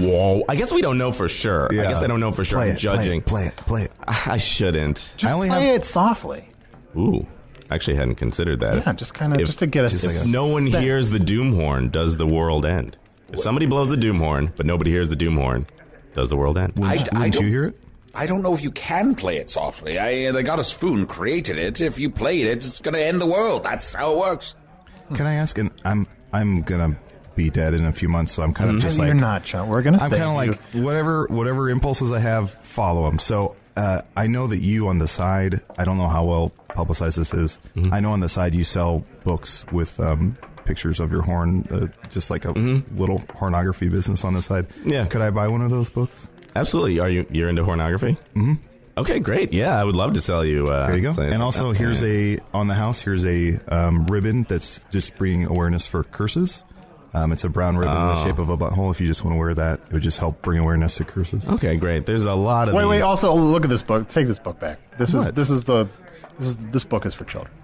whoa. 0.00 0.42
I 0.48 0.56
guess 0.56 0.72
we 0.72 0.82
don't 0.82 0.98
know 0.98 1.12
for 1.12 1.28
sure. 1.28 1.66
I 1.70 1.74
guess 1.74 2.02
I 2.02 2.06
don't 2.06 2.20
know 2.20 2.32
for 2.32 2.44
sure. 2.44 2.58
Play 2.58 2.70
I'm 2.70 2.76
it, 2.76 2.80
play 2.80 2.92
it, 2.92 2.96
judging. 2.96 3.22
play 3.22 3.46
it, 3.46 3.56
play 3.56 3.82
it. 3.84 3.92
I 4.06 4.38
shouldn't. 4.38 5.14
Just 5.16 5.34
play 5.34 5.74
it 5.74 5.84
softly. 5.84 6.48
Ooh. 6.96 7.26
I 7.70 7.74
actually, 7.74 7.96
hadn't 7.96 8.14
considered 8.14 8.60
that. 8.60 8.86
Yeah, 8.86 8.92
just 8.94 9.12
kinda- 9.12 9.36
just 9.38 9.58
to 9.58 9.66
get 9.66 9.82
a 9.82 9.86
if 9.86 9.92
sense. 9.92 10.26
no 10.26 10.46
one 10.46 10.64
hears 10.64 11.10
the 11.10 11.18
doom 11.18 11.54
horn, 11.54 11.90
does 11.90 12.16
the 12.16 12.26
world 12.26 12.64
end? 12.64 12.96
If 13.30 13.40
somebody 13.40 13.66
blows 13.66 13.90
the 13.90 13.96
doom 13.98 14.20
horn, 14.20 14.52
but 14.56 14.64
nobody 14.64 14.90
hears 14.90 15.10
the 15.10 15.16
doom 15.16 15.36
horn, 15.36 15.66
does 16.14 16.28
the 16.28 16.36
world 16.36 16.58
end? 16.58 16.74
I, 16.82 17.04
I 17.12 17.28
don't, 17.28 17.46
hear 17.46 17.64
it? 17.66 17.78
I 18.14 18.26
don't 18.26 18.42
know 18.42 18.54
if 18.54 18.62
you 18.62 18.70
can 18.70 19.14
play 19.14 19.36
it 19.36 19.50
softly. 19.50 19.98
I, 19.98 20.30
the 20.32 20.42
goddess 20.42 20.72
Foon 20.72 21.06
created 21.06 21.58
it. 21.58 21.80
If 21.80 21.98
you 21.98 22.10
played 22.10 22.46
it, 22.46 22.50
it's 22.58 22.80
going 22.80 22.94
to 22.94 23.04
end 23.04 23.20
the 23.20 23.26
world. 23.26 23.62
That's 23.64 23.94
how 23.94 24.12
it 24.14 24.18
works. 24.18 24.54
Can 25.14 25.26
I 25.26 25.34
ask? 25.34 25.56
And 25.58 25.70
I'm 25.84 26.06
I'm 26.34 26.60
gonna 26.62 26.98
be 27.34 27.48
dead 27.48 27.72
in 27.72 27.86
a 27.86 27.92
few 27.94 28.10
months, 28.10 28.32
so 28.32 28.42
I'm 28.42 28.52
kind 28.52 28.68
of 28.68 28.76
Mm. 28.76 28.80
just 28.80 28.98
like 28.98 29.06
You're 29.06 29.14
not, 29.14 29.42
Chunt. 29.44 29.70
We're 29.70 29.80
gonna 29.80 29.96
I'm 29.98 30.10
kind 30.10 30.22
of 30.24 30.34
like 30.34 30.60
whatever 30.84 31.26
whatever 31.30 31.70
impulses 31.70 32.12
I 32.12 32.18
have, 32.18 32.50
follow 32.50 33.06
them. 33.08 33.18
So 33.18 33.56
uh, 33.74 34.02
I 34.16 34.26
know 34.26 34.48
that 34.48 34.58
you 34.58 34.88
on 34.88 34.98
the 34.98 35.08
side. 35.08 35.62
I 35.78 35.84
don't 35.84 35.96
know 35.96 36.08
how 36.08 36.24
well 36.26 36.50
publicized 36.74 37.16
this 37.18 37.32
is. 37.32 37.58
Mm-hmm. 37.74 37.94
I 37.94 38.00
know 38.00 38.12
on 38.12 38.20
the 38.20 38.28
side 38.28 38.54
you 38.54 38.64
sell 38.64 39.02
books 39.24 39.64
with 39.72 39.98
um, 39.98 40.36
pictures 40.68 41.00
of 41.00 41.10
your 41.10 41.22
horn, 41.22 41.66
uh, 41.72 41.86
just 42.10 42.30
like 42.30 42.44
a 42.44 42.52
little 42.52 43.20
hornography 43.40 43.90
business 43.90 44.24
on 44.24 44.34
the 44.34 44.42
side. 44.42 44.68
Mm-hmm. 44.68 44.90
Yeah. 44.90 45.06
Could 45.06 45.22
I 45.22 45.30
buy 45.30 45.48
one 45.48 45.62
of 45.62 45.70
those 45.70 45.90
books? 45.90 46.28
Absolutely. 46.54 47.00
Are 47.00 47.08
you 47.08 47.26
you're 47.30 47.48
into 47.48 47.62
hornography? 47.62 48.16
Mm-hmm. 48.36 48.54
Okay, 48.98 49.20
great. 49.20 49.52
Yeah, 49.52 49.80
I 49.80 49.84
would 49.84 49.94
love 49.94 50.14
to 50.14 50.20
sell 50.20 50.44
you. 50.44 50.64
Uh, 50.64 50.88
There 50.88 50.96
you 50.96 51.02
go. 51.02 51.12
sell 51.12 51.24
And 51.24 51.40
also, 51.42 51.68
okay. 51.68 51.78
here's 51.78 52.02
a 52.02 52.38
on 52.52 52.66
the 52.68 52.74
house. 52.74 53.00
Here's 53.00 53.24
a 53.24 53.58
um, 53.68 54.06
ribbon 54.06 54.44
that's 54.48 54.80
just 54.90 55.16
bringing 55.16 55.46
awareness 55.46 55.86
for 55.86 56.02
curses. 56.04 56.64
Um, 57.14 57.32
it's 57.32 57.44
a 57.44 57.48
brown 57.48 57.76
ribbon 57.78 57.96
in 57.96 58.06
the 58.08 58.20
Oh. 58.20 58.24
shape 58.24 58.38
of 58.38 58.48
a 58.50 58.56
butthole. 58.56 58.90
If 58.90 59.00
you 59.00 59.06
just 59.06 59.24
want 59.24 59.34
to 59.34 59.38
wear 59.38 59.54
that, 59.54 59.80
it 59.88 59.92
would 59.92 60.02
just 60.02 60.18
help 60.18 60.42
bring 60.42 60.58
awareness 60.58 60.96
to 60.96 61.04
curses. 61.04 61.48
Okay, 61.48 61.76
great. 61.76 62.04
There's 62.06 62.24
a 62.26 62.34
lot 62.34 62.68
of 62.68 62.74
Wait, 62.74 62.84
wait. 62.86 63.00
Also, 63.02 63.32
look 63.34 63.64
at 63.64 63.70
this 63.70 63.82
book. 63.84 64.08
Take 64.08 64.26
this 64.26 64.38
book 64.40 64.58
back. 64.60 64.78
This 64.98 65.14
is 65.14 65.28
this 65.32 65.48
is 65.48 65.64
the 65.64 65.88
this 66.38 66.48
is 66.48 66.56
this 66.66 66.84
book 66.84 67.06
is 67.06 67.14
for 67.14 67.24
children. 67.24 67.54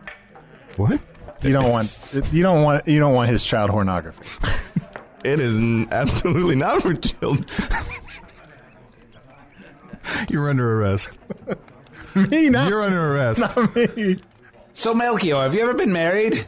What? 0.77 1.01
You 1.42 1.53
don't 1.53 1.70
want 1.70 2.03
you 2.33 2.42
don't 2.42 2.62
want 2.62 2.87
you 2.88 2.99
don't 3.01 3.14
want 3.14 3.29
his 3.31 3.44
child 3.44 3.70
pornography. 3.70 4.25
It 5.25 5.40
is 5.40 5.59
n- 5.59 5.88
absolutely 5.90 6.55
not 6.55 6.83
for 6.83 6.92
children. 6.92 7.47
You're 10.29 10.51
under 10.51 10.81
arrest. 10.83 11.18
me, 12.14 12.51
not 12.51 12.68
You're 12.68 12.83
under 12.83 13.14
arrest. 13.14 13.40
not 13.40 13.75
me. 13.75 14.18
So, 14.75 14.92
Melchior, 14.94 15.37
have 15.37 15.55
you 15.55 15.62
ever 15.62 15.73
been 15.75 15.92
married? 15.92 16.47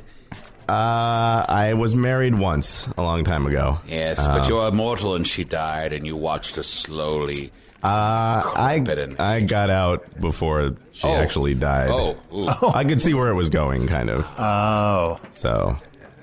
Uh, 0.69 1.45
I 1.49 1.73
was 1.75 1.95
married 1.97 2.35
once 2.35 2.87
a 2.99 3.03
long 3.03 3.25
time 3.25 3.47
ago. 3.47 3.79
Yes, 3.89 4.19
Um, 4.19 4.37
but 4.39 4.47
you're 4.49 4.69
immortal 4.69 5.15
and 5.15 5.27
she 5.27 5.45
died, 5.45 5.93
and 5.95 6.05
you 6.07 6.15
watched 6.17 6.57
her 6.57 6.63
slowly. 6.63 7.53
Uh, 7.87 8.43
I 8.57 8.81
Crap. 8.85 9.21
I 9.21 9.41
got 9.41 9.71
out 9.71 10.21
before 10.21 10.75
she 10.93 11.07
Oh. 11.07 11.15
actually 11.15 11.55
died. 11.55 11.91
Oh, 11.91 12.17
ooh. 12.35 12.49
I 12.75 12.85
could 12.85 13.01
see 13.01 13.15
where 13.15 13.29
it 13.31 13.35
was 13.35 13.51
going, 13.51 13.87
kind 13.87 14.11
of. 14.11 14.27
Oh, 14.39 15.21
So, 15.31 15.77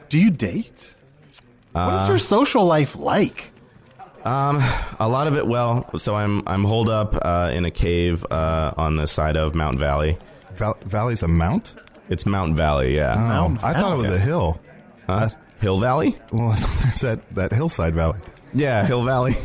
do 0.10 0.20
you 0.20 0.30
date? 0.32 0.96
what 1.72 2.02
is 2.04 2.08
your 2.10 2.18
social 2.18 2.66
life 2.66 2.96
like? 2.96 3.52
um, 4.26 4.58
a 5.00 5.08
lot 5.10 5.28
of 5.28 5.36
it. 5.36 5.48
Well, 5.48 5.90
so 5.98 6.16
I'm 6.16 6.44
I'm 6.48 6.64
holed 6.64 6.90
up 6.90 7.16
uh, 7.24 7.52
in 7.54 7.66
a 7.66 7.72
cave 7.72 8.26
uh, 8.32 8.74
on 8.78 8.96
the 8.98 9.08
side 9.08 9.36
of 9.38 9.54
Mount 9.56 9.80
Valley. 9.80 10.18
Val- 10.56 10.78
Valley's 10.86 11.24
a 11.24 11.28
mount. 11.28 11.76
It's 12.10 12.26
Mount 12.26 12.56
Valley, 12.56 12.96
yeah. 12.96 13.16
Oh, 13.42 13.58
I 13.64 13.74
thought 13.74 13.94
it 13.94 13.98
was 13.98 14.10
a 14.10 14.20
hill. 14.20 14.60
Huh? 15.08 15.30
Hill 15.62 15.80
Valley? 15.80 16.18
Well, 16.32 16.52
there's 16.84 17.02
that 17.02 17.20
that 17.36 17.52
hillside 17.54 17.96
valley. 17.96 18.20
Yeah, 18.54 18.86
Hill 18.86 19.04
Valley. 19.04 19.34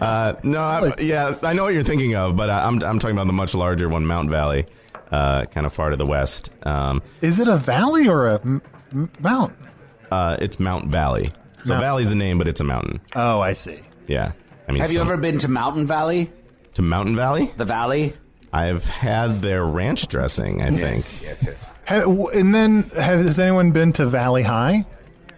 Uh, 0.00 0.34
no, 0.42 0.60
I, 0.60 0.92
yeah, 1.00 1.36
I 1.42 1.52
know 1.52 1.64
what 1.64 1.74
you're 1.74 1.82
thinking 1.82 2.14
of, 2.14 2.36
but 2.36 2.50
I, 2.50 2.66
I'm 2.66 2.82
I'm 2.82 2.98
talking 2.98 3.16
about 3.16 3.26
the 3.26 3.32
much 3.32 3.54
larger 3.54 3.88
one, 3.88 4.06
Mount 4.06 4.30
Valley, 4.30 4.66
uh, 5.10 5.44
kind 5.46 5.66
of 5.66 5.72
far 5.72 5.90
to 5.90 5.96
the 5.96 6.06
west. 6.06 6.50
Um, 6.64 7.02
Is 7.20 7.40
it 7.40 7.48
a 7.48 7.56
valley 7.56 8.08
or 8.08 8.28
a 8.28 8.40
m- 8.40 8.62
m- 8.92 9.10
mountain? 9.20 9.68
uh, 10.10 10.36
it's 10.40 10.58
Mount 10.60 10.86
Valley. 10.86 11.32
So 11.64 11.74
Mount- 11.74 11.82
Valley's 11.82 12.08
the 12.08 12.14
name, 12.14 12.38
but 12.38 12.48
it's 12.48 12.60
a 12.60 12.64
mountain. 12.64 13.00
Oh, 13.16 13.40
I 13.40 13.52
see. 13.52 13.78
Yeah, 14.06 14.32
I 14.68 14.72
mean, 14.72 14.80
Have 14.80 14.92
you 14.92 14.98
some- 14.98 15.08
ever 15.08 15.16
been 15.16 15.38
to 15.38 15.48
Mountain 15.48 15.86
Valley? 15.86 16.30
to 16.74 16.82
Mountain 16.82 17.14
Valley? 17.16 17.52
The 17.56 17.64
valley? 17.64 18.14
I've 18.52 18.84
had 18.86 19.42
their 19.42 19.64
ranch 19.64 20.08
dressing. 20.08 20.62
I 20.62 20.70
think. 20.70 21.22
Yes, 21.22 21.44
yes. 21.46 21.70
Ha- 21.88 22.00
w- 22.00 22.28
and 22.28 22.54
then, 22.54 22.84
have, 22.96 23.20
has 23.20 23.38
anyone 23.40 23.70
been 23.72 23.92
to 23.94 24.06
Valley 24.06 24.42
High? 24.44 24.86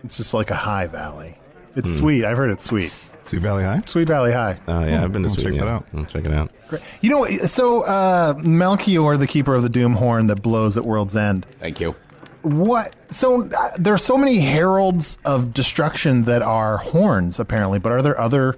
It's 0.04 0.16
just 0.18 0.32
like 0.35 0.50
a 0.50 0.54
high 0.54 0.87
valley. 0.87 1.37
It's 1.74 1.88
Hmm. 1.90 1.96
sweet. 1.98 2.24
I've 2.24 2.37
heard 2.37 2.50
it's 2.50 2.64
sweet. 2.64 2.92
Sweet 3.27 3.43
Valley 3.43 3.65
High. 3.65 3.83
Sweet 3.87 4.09
Valley 4.09 4.33
High. 4.33 4.59
Oh 4.69 4.85
yeah, 4.85 5.03
I've 5.05 5.12
been 5.12 5.23
to 5.25 5.29
I'll 5.29 5.35
Sweden. 5.35 5.53
check 5.53 5.61
that 5.61 5.69
out. 5.69 5.87
I'll 5.95 6.05
check 6.07 6.25
it 6.25 6.33
out. 6.33 6.51
Great. 6.69 6.83
You 7.01 7.11
know, 7.11 7.25
so 7.25 7.83
uh, 7.85 8.35
Melchior, 8.39 9.17
the 9.17 9.27
keeper 9.27 9.55
of 9.55 9.62
the 9.62 9.69
doom 9.69 9.95
horn 9.95 10.29
that 10.29 10.43
blows 10.43 10.77
at 10.77 10.85
world's 10.85 11.17
end. 11.17 11.47
Thank 11.59 11.81
you. 11.81 11.95
What? 12.43 12.95
So 13.11 13.49
uh, 13.49 13.71
there 13.77 13.93
are 13.93 13.99
so 13.99 14.17
many 14.17 14.39
heralds 14.39 15.19
of 15.25 15.53
destruction 15.53 16.25
that 16.25 16.43
are 16.43 16.77
horns, 16.77 17.41
apparently. 17.41 17.79
But 17.81 17.93
are 17.93 18.03
there 18.03 18.19
other 18.21 18.57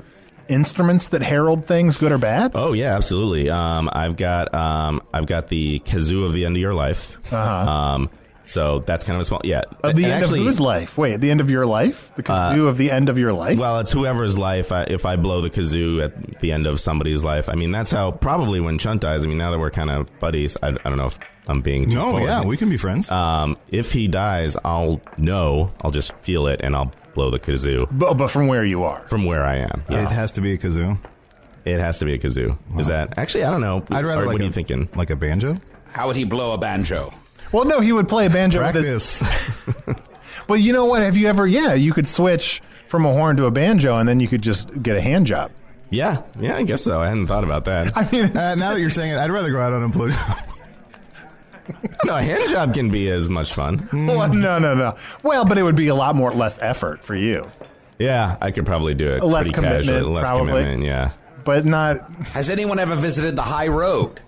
instruments 0.48 1.08
that 1.10 1.22
herald 1.22 1.66
things, 1.66 1.96
good 1.96 2.12
or 2.12 2.18
bad? 2.18 2.52
Oh 2.54 2.72
yeah, 2.74 2.94
absolutely. 2.94 3.48
Um, 3.50 3.88
I've 3.92 4.16
got 4.16 4.52
um, 4.54 5.02
I've 5.14 5.26
got 5.26 5.48
the 5.48 5.80
kazoo 5.80 6.24
of 6.26 6.32
the 6.34 6.44
end 6.44 6.56
of 6.56 6.60
your 6.60 6.74
life. 6.74 7.16
Uh-huh. 7.32 7.70
Um, 7.70 8.10
so 8.48 8.80
that's 8.80 9.04
kind 9.04 9.16
of 9.16 9.20
a 9.20 9.24
small. 9.24 9.40
Yeah, 9.44 9.58
At 9.84 9.94
the 9.96 10.04
And 10.04 10.12
end 10.12 10.12
actually- 10.24 10.40
of 10.40 10.46
whose 10.46 10.60
life? 10.60 10.96
Wait, 10.98 11.12
at 11.14 11.20
the 11.20 11.30
end 11.30 11.40
of 11.40 11.50
your 11.50 11.66
life? 11.66 12.10
The 12.16 12.22
kazoo 12.22 12.66
of 12.68 12.76
the 12.78 12.90
end 12.90 13.08
of 13.08 13.18
your 13.18 13.32
life? 13.32 13.58
Well, 13.58 13.78
it's 13.80 13.92
whoever's 13.92 14.36
life. 14.38 14.72
I, 14.72 14.82
if 14.84 15.04
I 15.06 15.16
blow 15.16 15.40
the 15.40 15.50
kazoo 15.50 16.02
at 16.04 16.40
the 16.40 16.52
end 16.52 16.66
of 16.66 16.80
somebody's 16.80 17.24
life, 17.24 17.48
I 17.48 17.54
mean 17.54 17.70
that's 17.70 17.90
how 17.90 18.10
probably 18.10 18.60
when 18.60 18.78
Chunt 18.78 19.02
dies. 19.02 19.24
I 19.24 19.28
mean 19.28 19.38
now 19.38 19.50
that 19.50 19.58
we're 19.58 19.70
kind 19.70 19.90
of 19.90 20.08
buddies, 20.20 20.56
I, 20.62 20.68
I 20.68 20.88
don't 20.88 20.96
know 20.96 21.06
if 21.06 21.18
I'm 21.46 21.60
being 21.62 21.88
too 21.88 21.94
No, 21.96 22.10
forward. 22.10 22.26
yeah, 22.26 22.42
we 22.44 22.56
can 22.56 22.68
be 22.68 22.76
friends. 22.76 23.10
Um, 23.10 23.56
if 23.68 23.92
he 23.92 24.08
dies, 24.08 24.56
I'll 24.64 25.00
know. 25.16 25.72
I'll 25.82 25.90
just 25.90 26.12
feel 26.18 26.46
it, 26.46 26.60
and 26.62 26.74
I'll 26.76 26.92
blow 27.14 27.30
the 27.30 27.38
kazoo 27.40 27.88
but, 27.90 28.14
but 28.14 28.28
from 28.28 28.46
where 28.46 28.64
you 28.64 28.82
are. 28.84 29.00
from 29.08 29.24
where 29.24 29.42
I 29.44 29.56
am. 29.56 29.82
It 29.88 30.08
has 30.10 30.32
to 30.32 30.40
be 30.40 30.52
a 30.52 30.58
kazoo. 30.58 30.98
It 31.64 31.80
has 31.80 31.98
to 31.98 32.04
be 32.06 32.14
a 32.14 32.18
kazoo. 32.18 32.56
Is 32.78 32.86
that 32.86 33.18
actually? 33.18 33.44
I 33.44 33.50
don't 33.50 33.60
know. 33.60 33.84
I'd 33.90 34.04
rather 34.04 34.22
Or 34.22 34.26
like 34.26 34.32
what 34.34 34.40
a, 34.40 34.44
are 34.44 34.46
you 34.46 34.52
thinking? 34.52 34.88
Like 34.94 35.10
a 35.10 35.16
banjo. 35.16 35.56
How 35.92 36.06
would 36.06 36.16
he 36.16 36.24
blow 36.24 36.52
a 36.54 36.58
banjo? 36.58 37.12
Well, 37.52 37.64
no, 37.64 37.80
he 37.80 37.92
would 37.92 38.08
play 38.08 38.26
a 38.26 38.30
banjo 38.30 38.60
with 38.64 38.74
his. 38.84 39.18
Practice. 39.18 40.00
But 40.46 40.60
you 40.60 40.72
know 40.72 40.86
what? 40.86 41.02
Have 41.02 41.16
you 41.16 41.28
ever? 41.28 41.46
Yeah, 41.46 41.74
you 41.74 41.92
could 41.92 42.06
switch 42.06 42.62
from 42.86 43.04
a 43.04 43.12
horn 43.12 43.36
to 43.36 43.44
a 43.44 43.50
banjo, 43.50 43.98
and 43.98 44.08
then 44.08 44.18
you 44.18 44.28
could 44.28 44.40
just 44.40 44.82
get 44.82 44.96
a 44.96 45.00
hand 45.00 45.26
job. 45.26 45.50
Yeah, 45.90 46.22
yeah, 46.40 46.56
I 46.56 46.62
guess 46.62 46.82
so. 46.82 47.02
I 47.02 47.08
hadn't 47.08 47.26
thought 47.26 47.44
about 47.44 47.66
that. 47.66 47.92
I 47.96 48.10
mean, 48.10 48.34
uh, 48.34 48.54
now 48.54 48.72
that 48.72 48.80
you're 48.80 48.88
saying 48.88 49.12
it, 49.12 49.18
I'd 49.18 49.30
rather 49.30 49.50
go 49.50 49.60
out 49.60 49.74
unemployed. 49.74 50.14
no, 52.04 52.16
a 52.16 52.22
hand 52.22 52.48
job 52.50 52.72
can 52.72 52.90
be 52.90 53.08
as 53.10 53.28
much 53.28 53.52
fun. 53.52 53.86
well, 53.92 54.32
no, 54.32 54.58
no, 54.58 54.74
no. 54.74 54.94
Well, 55.22 55.44
but 55.44 55.58
it 55.58 55.62
would 55.62 55.76
be 55.76 55.88
a 55.88 55.94
lot 55.94 56.16
more 56.16 56.32
less 56.32 56.58
effort 56.62 57.04
for 57.04 57.14
you, 57.14 57.46
Yeah, 57.98 58.38
I 58.40 58.50
could 58.50 58.64
probably 58.64 58.94
do 58.94 59.08
it. 59.10 59.22
Less 59.22 59.50
commitment, 59.50 59.84
casually, 59.86 60.00
less 60.00 60.26
probably. 60.28 60.46
commitment. 60.46 60.84
Yeah, 60.84 61.10
but 61.44 61.66
not. 61.66 62.10
Has 62.28 62.48
anyone 62.48 62.78
ever 62.78 62.94
visited 62.94 63.36
the 63.36 63.42
high 63.42 63.68
road? 63.68 64.20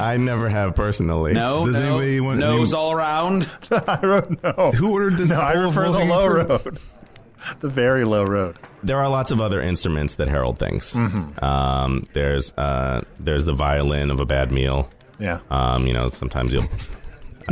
I 0.00 0.16
never 0.16 0.48
have 0.48 0.74
personally. 0.76 1.32
No, 1.32 1.64
Does 1.66 1.78
no. 1.78 1.86
anybody 1.98 2.20
want- 2.20 2.38
nose 2.40 2.74
all 2.74 2.92
around. 2.92 3.48
I 3.70 3.98
don't 4.00 4.42
know. 4.42 4.72
Who 4.72 4.92
ordered 4.92 5.14
this? 5.16 5.30
No, 5.30 5.40
I 5.40 5.54
full 5.54 5.62
refer 5.64 5.84
the 5.90 6.04
low-hanging 6.04 6.48
road, 6.48 6.78
the 7.60 7.68
very 7.68 8.04
low 8.04 8.24
road. 8.24 8.56
there 8.82 8.98
are 8.98 9.08
lots 9.08 9.30
of 9.30 9.40
other 9.40 9.60
instruments 9.60 10.16
that 10.16 10.28
herald 10.28 10.58
things. 10.58 10.94
Mm-hmm. 10.94 11.44
Um, 11.44 12.06
there's 12.12 12.52
uh, 12.54 13.02
there's 13.18 13.44
the 13.44 13.54
violin 13.54 14.10
of 14.10 14.20
a 14.20 14.26
bad 14.26 14.52
meal. 14.52 14.90
Yeah. 15.18 15.40
Um, 15.50 15.86
you 15.86 15.92
know, 15.94 16.10
sometimes 16.10 16.52
you'll 16.52 16.68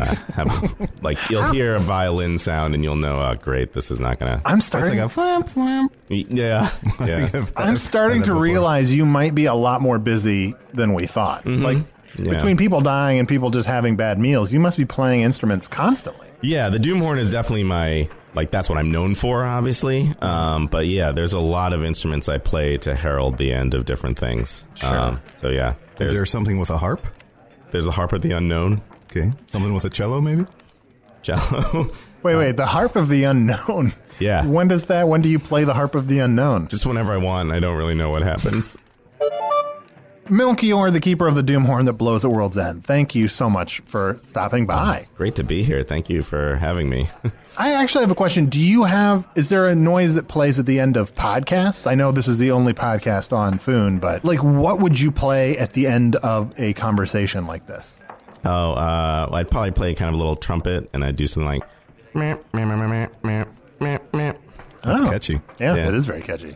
uh, 0.00 0.14
have 0.34 0.76
like 1.02 1.18
you'll 1.30 1.50
hear 1.52 1.74
a 1.76 1.80
violin 1.80 2.38
sound 2.38 2.74
and 2.74 2.82
you'll 2.82 2.96
know, 2.96 3.20
oh, 3.20 3.34
great, 3.34 3.72
this 3.72 3.90
is 3.90 4.00
not 4.00 4.18
gonna. 4.18 4.40
I'm 4.44 4.58
It's 4.58 4.66
starting. 4.66 4.98
like 4.98 5.10
a 5.10 5.20
wham, 5.20 5.42
wham. 5.54 5.88
Yeah, 6.08 6.70
I 6.98 7.06
yeah. 7.06 7.26
think 7.26 7.34
I've- 7.34 7.52
I'm 7.56 7.76
starting 7.76 8.22
to 8.22 8.28
before. 8.30 8.42
realize 8.42 8.92
you 8.92 9.04
might 9.06 9.34
be 9.34 9.46
a 9.46 9.54
lot 9.54 9.80
more 9.80 9.98
busy 9.98 10.54
than 10.72 10.94
we 10.94 11.06
thought. 11.06 11.46
Like 11.46 11.78
Yeah. 12.16 12.34
between 12.34 12.56
people 12.56 12.80
dying 12.80 13.18
and 13.18 13.28
people 13.28 13.50
just 13.50 13.66
having 13.66 13.96
bad 13.96 14.18
meals, 14.18 14.52
you 14.52 14.60
must 14.60 14.78
be 14.78 14.84
playing 14.84 15.22
instruments 15.22 15.66
constantly. 15.68 16.28
Yeah, 16.42 16.68
the 16.68 16.78
Doomhorn 16.78 17.18
is 17.18 17.32
definitely 17.32 17.64
my 17.64 18.08
like 18.34 18.50
that's 18.50 18.68
what 18.68 18.78
I'm 18.78 18.90
known 18.90 19.14
for, 19.14 19.44
obviously. 19.44 20.12
Um, 20.20 20.66
but 20.66 20.86
yeah, 20.88 21.12
there's 21.12 21.32
a 21.34 21.38
lot 21.40 21.72
of 21.72 21.84
instruments 21.84 22.28
I 22.28 22.38
play 22.38 22.76
to 22.78 22.94
herald 22.96 23.38
the 23.38 23.52
end 23.52 23.74
of 23.74 23.84
different 23.84 24.18
things. 24.18 24.64
Sure. 24.74 24.96
Um, 24.98 25.20
so 25.36 25.48
yeah, 25.50 25.74
Is 26.00 26.12
there 26.12 26.26
something 26.26 26.58
with 26.58 26.70
a 26.70 26.78
harp? 26.78 27.04
there's 27.70 27.84
the 27.86 27.90
harp 27.92 28.12
of 28.12 28.22
the 28.22 28.30
unknown, 28.32 28.80
Okay. 29.16 29.30
Something 29.46 29.72
with 29.72 29.84
a 29.84 29.90
cello, 29.90 30.20
maybe? 30.20 30.46
cello. 31.22 31.92
Wait, 32.24 32.36
wait, 32.36 32.56
the 32.56 32.64
harp 32.64 32.96
of 32.96 33.10
the 33.10 33.24
unknown. 33.24 33.92
Yeah. 34.18 34.46
When 34.46 34.66
does 34.66 34.84
that? 34.84 35.08
When 35.08 35.20
do 35.20 35.28
you 35.28 35.38
play 35.38 35.64
the 35.64 35.74
harp 35.74 35.94
of 35.94 36.08
the 36.08 36.20
unknown? 36.20 36.68
Just 36.68 36.86
whenever 36.86 37.12
I 37.12 37.18
want, 37.18 37.52
I 37.52 37.60
don't 37.60 37.76
really 37.76 37.94
know 37.94 38.08
what 38.08 38.22
happens. 38.22 38.78
Melchior, 40.30 40.90
the 40.90 41.00
keeper 41.00 41.26
of 41.26 41.34
the 41.34 41.42
doom 41.42 41.66
horn 41.66 41.84
that 41.84 41.92
blows 41.94 42.24
at 42.24 42.30
world's 42.30 42.56
end. 42.56 42.82
Thank 42.82 43.14
you 43.14 43.28
so 43.28 43.50
much 43.50 43.80
for 43.80 44.18
stopping 44.24 44.64
by. 44.64 45.06
Great 45.16 45.34
to 45.34 45.44
be 45.44 45.64
here. 45.64 45.84
Thank 45.84 46.08
you 46.08 46.22
for 46.22 46.56
having 46.56 46.88
me. 46.88 47.10
I 47.58 47.74
actually 47.74 48.04
have 48.04 48.10
a 48.10 48.14
question. 48.14 48.46
Do 48.46 48.58
you 48.58 48.84
have? 48.84 49.28
Is 49.36 49.50
there 49.50 49.68
a 49.68 49.74
noise 49.74 50.14
that 50.14 50.26
plays 50.26 50.58
at 50.58 50.64
the 50.64 50.80
end 50.80 50.96
of 50.96 51.14
podcasts? 51.14 51.86
I 51.86 51.94
know 51.94 52.10
this 52.10 52.26
is 52.26 52.38
the 52.38 52.52
only 52.52 52.72
podcast 52.72 53.36
on 53.36 53.58
Foon, 53.58 53.98
but 53.98 54.24
like, 54.24 54.42
what 54.42 54.80
would 54.80 54.98
you 54.98 55.12
play 55.12 55.58
at 55.58 55.74
the 55.74 55.86
end 55.86 56.16
of 56.16 56.58
a 56.58 56.72
conversation 56.72 57.46
like 57.46 57.66
this? 57.66 58.00
Oh, 58.44 58.72
uh, 58.72 59.28
I'd 59.32 59.48
probably 59.50 59.70
play 59.72 59.94
kind 59.94 60.08
of 60.08 60.14
a 60.14 60.18
little 60.18 60.36
trumpet, 60.36 60.88
and 60.92 61.04
I'd 61.04 61.16
do 61.16 61.26
something 61.26 61.46
like. 61.48 61.62
Meh, 62.14 62.36
meh, 62.52 62.64
meh, 62.64 62.76
meh, 62.76 63.06
meh, 63.22 63.44
meh, 63.80 63.98
meh. 64.12 64.32
That's 64.82 65.02
Oh. 65.02 65.10
catchy. 65.10 65.40
Yeah, 65.58 65.74
Yeah. 65.74 65.88
it 65.88 65.94
is 65.94 66.06
very 66.06 66.22
catchy. 66.22 66.54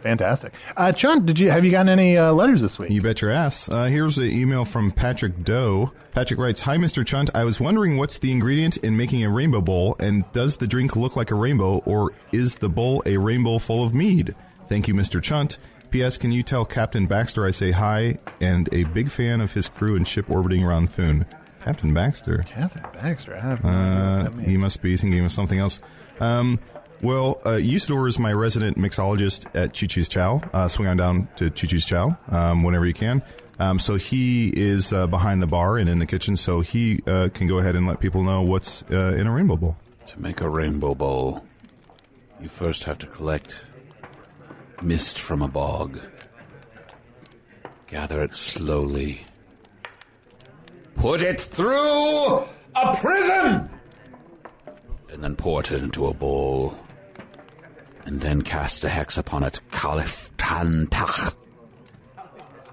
Fantastic. 0.00 0.52
Uh, 0.76 0.92
did 0.92 1.38
you 1.38 1.50
have 1.50 1.64
you 1.64 1.70
gotten 1.72 1.88
any 1.88 2.16
uh, 2.16 2.32
letters 2.32 2.62
this 2.62 2.78
week? 2.78 2.90
You 2.90 3.02
bet 3.02 3.20
your 3.22 3.32
ass. 3.32 3.68
Uh, 3.68 3.84
here's 3.84 4.18
an 4.18 4.30
email 4.30 4.64
from 4.64 4.92
Patrick 4.92 5.42
Doe. 5.42 5.90
Patrick 6.12 6.38
writes, 6.38 6.60
Hi, 6.60 6.76
Mr. 6.76 7.04
Chunt. 7.04 7.28
I 7.34 7.42
was 7.44 7.58
wondering 7.60 7.96
what's 7.96 8.18
the 8.18 8.30
ingredient 8.30 8.76
in 8.78 8.96
making 8.96 9.24
a 9.24 9.30
rainbow 9.30 9.60
bowl, 9.60 9.96
and 9.98 10.24
does 10.32 10.58
the 10.58 10.66
drink 10.68 10.94
look 10.94 11.16
like 11.16 11.30
a 11.32 11.34
rainbow, 11.34 11.78
or 11.86 12.12
is 12.30 12.56
the 12.56 12.68
bowl 12.68 13.02
a 13.04 13.16
rainbow 13.16 13.58
full 13.58 13.82
of 13.82 13.94
mead? 13.94 14.34
Thank 14.68 14.86
you, 14.86 14.94
Mr. 14.94 15.20
Chunt. 15.20 15.58
P.S. 15.96 16.18
Can 16.18 16.30
you 16.30 16.42
tell 16.42 16.66
Captain 16.66 17.06
Baxter 17.06 17.46
I 17.46 17.50
say 17.52 17.70
hi 17.70 18.18
and 18.38 18.68
a 18.70 18.84
big 18.84 19.10
fan 19.10 19.40
of 19.40 19.54
his 19.54 19.70
crew 19.70 19.96
and 19.96 20.06
ship 20.06 20.28
orbiting 20.28 20.62
around 20.62 20.92
Thune? 20.92 21.24
Captain 21.64 21.94
Baxter. 21.94 22.44
Captain 22.46 22.84
Baxter. 22.92 23.34
I 23.34 23.40
have 23.40 23.64
no 23.64 23.70
Uh, 23.70 24.30
he 24.42 24.58
must 24.58 24.82
be 24.82 24.94
thinking 24.98 25.24
of 25.24 25.32
something 25.32 25.58
else. 25.58 25.80
Um, 26.20 26.58
well, 27.00 27.40
uh, 27.46 27.52
Usidore 27.52 28.08
is 28.08 28.18
my 28.18 28.30
resident 28.30 28.76
mixologist 28.76 29.46
at 29.56 29.72
Choo 29.72 29.86
Choo's 29.86 30.06
Chow. 30.06 30.42
Uh, 30.52 30.68
swing 30.68 30.86
on 30.86 30.98
down 30.98 31.28
to 31.36 31.48
Choo 31.48 31.66
Choo's 31.66 31.86
Chow 31.86 32.18
um, 32.28 32.62
whenever 32.62 32.84
you 32.84 32.92
can. 32.92 33.22
Um, 33.58 33.78
so 33.78 33.94
he 33.94 34.48
is 34.50 34.92
uh, 34.92 35.06
behind 35.06 35.42
the 35.42 35.46
bar 35.46 35.78
and 35.78 35.88
in 35.88 35.98
the 35.98 36.04
kitchen, 36.04 36.36
so 36.36 36.60
he 36.60 37.00
uh, 37.06 37.30
can 37.32 37.46
go 37.46 37.56
ahead 37.56 37.74
and 37.74 37.86
let 37.86 38.00
people 38.00 38.22
know 38.22 38.42
what's 38.42 38.82
uh, 38.90 39.16
in 39.18 39.26
a 39.26 39.32
rainbow 39.32 39.56
bowl. 39.56 39.76
To 40.04 40.20
make 40.20 40.42
a 40.42 40.50
rainbow 40.50 40.94
bowl, 40.94 41.46
you 42.38 42.50
first 42.50 42.84
have 42.84 42.98
to 42.98 43.06
collect 43.06 43.64
mist 44.82 45.18
from 45.18 45.42
a 45.42 45.48
bog. 45.48 45.98
Gather 47.86 48.22
it 48.22 48.34
slowly. 48.34 49.24
Put 50.96 51.22
it 51.22 51.40
through 51.40 52.38
a 52.74 52.96
prism! 52.96 53.70
And 55.12 55.22
then 55.22 55.36
pour 55.36 55.60
it 55.60 55.70
into 55.70 56.06
a 56.06 56.14
bowl. 56.14 56.78
And 58.04 58.20
then 58.20 58.42
cast 58.42 58.84
a 58.84 58.88
hex 58.88 59.18
upon 59.18 59.42
it, 59.42 59.60
Caliph 59.70 60.30
Tantach. 60.36 61.34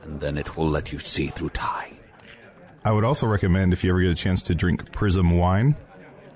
And 0.04 0.20
then 0.20 0.38
it 0.38 0.58
will 0.58 0.68
let 0.68 0.92
you 0.92 1.00
see 1.00 1.28
through 1.28 1.50
time. 1.50 1.98
I 2.86 2.92
would 2.92 3.06
also 3.06 3.26
recommend 3.28 3.72
if 3.72 3.84
you 3.84 3.92
ever 3.92 4.02
get 4.02 4.12
a 4.12 4.16
chance 4.16 4.42
to 4.44 4.56
drink 4.56 4.92
Prism 4.92 5.38
wine. 5.38 5.76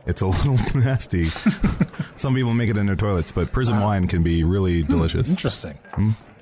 It's 0.08 0.22
a 0.22 0.28
little 0.28 0.58
nasty. 0.80 1.26
Some 2.16 2.34
people 2.34 2.54
make 2.54 2.70
it 2.70 2.78
in 2.78 2.88
their 2.88 2.96
toilets, 2.96 3.32
but 3.32 3.52
Prism 3.52 3.80
wine 3.80 4.08
can 4.08 4.24
be 4.24 4.44
really 4.44 4.82
delicious. 4.84 5.30
Interesting. 5.30 5.78